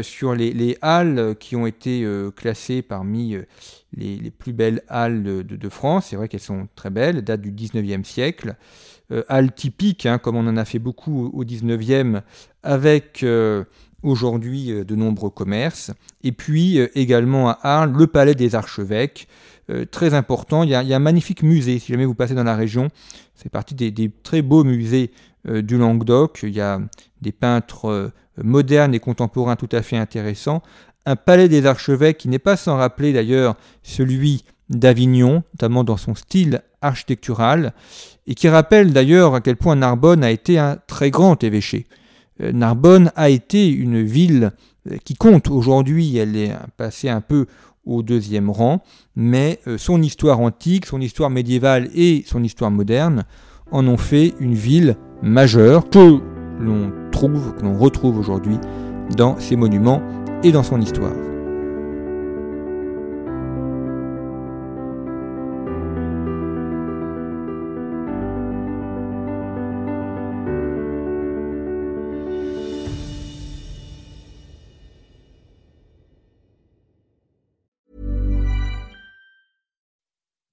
sur 0.04 0.36
les, 0.36 0.78
halles 0.82 1.36
qui 1.39 1.56
ont 1.56 1.65
été 1.65 2.04
euh, 2.04 2.32
classées 2.32 2.82
parmi 2.82 3.36
euh, 3.36 3.45
les, 3.95 4.32
plus 4.32 4.54
belles 4.54 4.84
halles 4.88 5.23
de, 5.23 5.69
France. 5.69 6.08
C'est 6.10 6.15
vrai 6.15 6.28
qu'elles 6.28 6.39
sont 6.39 6.67
très 6.75 6.89
belles, 6.89 7.23
datent 7.23 7.41
du 7.41 7.52
19e 7.52 8.04
siècle. 8.04 8.56
halles 9.28 9.54
typiques, 9.54 10.06
hein, 10.06 10.17
comme 10.19 10.36
on 10.36 10.47
en 10.47 10.58
a 10.58 10.65
fait 10.65 10.80
beaucoup 10.80 11.32
au 11.34 11.43
19e, 11.43 12.21
avec 12.63 13.25
aujourd'hui 14.04 14.86
de 14.86 14.95
nombreux 14.95 15.30
commerces. 15.30 15.91
Et 16.23 16.32
puis 16.32 16.78
également 16.95 17.49
à 17.49 17.60
Arles, 17.63 17.93
le 17.97 18.08
palais 18.08 18.36
des 18.36 18.56
archevêques, 18.56 19.28
très 19.91 20.13
important. 20.13 20.63
Il 20.63 20.69
y, 20.69 20.75
a, 20.75 20.80
un 20.82 20.99
magnifique 20.99 21.43
musée, 21.43 21.80
si 21.80 21.91
jamais 21.91 22.06
vous 22.06 22.15
passez 22.15 22.36
dans 22.36 22.43
la 22.43 22.56
région. 22.56 22.89
C'est 23.36 23.49
partie 23.49 23.75
des, 23.75 24.12
très 24.23 24.41
beaux 24.41 24.63
musées 24.63 25.12
du 25.45 25.78
Languedoc. 25.78 26.41
Il 26.43 26.54
y 26.54 26.62
a 26.62 26.80
des 27.21 27.32
peintres 27.32 28.12
moderne 28.43 28.93
et 28.93 28.99
contemporain 28.99 29.56
tout 29.56 29.69
à 29.71 29.82
fait 29.82 29.97
intéressant, 29.97 30.62
un 31.06 31.15
palais 31.15 31.49
des 31.49 31.65
archevêques 31.65 32.17
qui 32.17 32.30
n'est 32.30 32.39
pas 32.39 32.58
sans 32.58 32.78
rappeler 32.78 33.13
d'ailleurs 33.13 33.56
celui 33.84 34.43
d'Avignon, 34.69 35.43
notamment 35.54 35.84
dans 35.84 35.97
son 35.97 36.15
style 36.15 36.62
architectural, 36.82 37.73
et 38.28 38.36
qui 38.36 38.47
rappelle 38.47 38.93
d'ailleurs 38.93 39.36
à 39.36 39.41
quel 39.41 39.58
point 39.58 39.75
Narbonne 39.75 40.23
a 40.23 40.32
été 40.32 40.60
un 40.60 40.78
très 40.88 41.10
grand 41.10 41.43
évêché. 41.43 41.88
Euh, 42.41 42.52
Narbonne 42.52 43.12
a 43.15 43.30
été 43.30 43.69
une 43.69 44.04
ville 44.04 44.52
euh, 44.89 44.97
qui 45.04 45.15
compte 45.15 45.49
aujourd'hui, 45.49 46.17
elle 46.17 46.36
est 46.36 46.54
passée 46.78 47.10
un 47.10 47.21
peu 47.21 47.47
au 47.86 48.04
deuxième 48.04 48.49
rang, 48.49 48.84
mais 49.15 49.60
euh, 49.67 49.78
son 49.78 50.02
histoire 50.02 50.39
antique, 50.39 50.86
son 50.86 51.02
histoire 51.02 51.30
médiévale 51.30 51.89
et 51.95 52.23
son 52.28 52.43
histoire 52.43 52.71
moderne 52.71 53.25
en 53.71 53.88
ont 53.88 53.97
fait 53.97 54.36
une 54.39 54.54
ville 54.56 54.95
majeure 55.21 55.89
que 55.89 56.19
l'on 56.60 56.98
trouve, 57.12 57.56
que 57.56 57.63
l'on 57.63 57.78
retrouve 57.78 58.17
aujourd'hui 58.17 58.58
dans 59.15 59.39
ses 59.39 59.56
monuments 59.56 60.02
et 60.43 60.52
dans 60.52 60.63
son 60.63 60.80
histoire. 60.80 61.13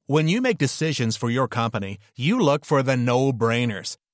When 0.09 0.29
you 0.29 0.40
make 0.40 0.57
decisions 0.57 1.16
for 1.16 1.29
your 1.29 1.49
company, 1.49 1.99
you 2.16 2.38
look 2.38 2.64
for 2.64 2.83
the 2.83 2.97
no-brainers. 2.97 3.97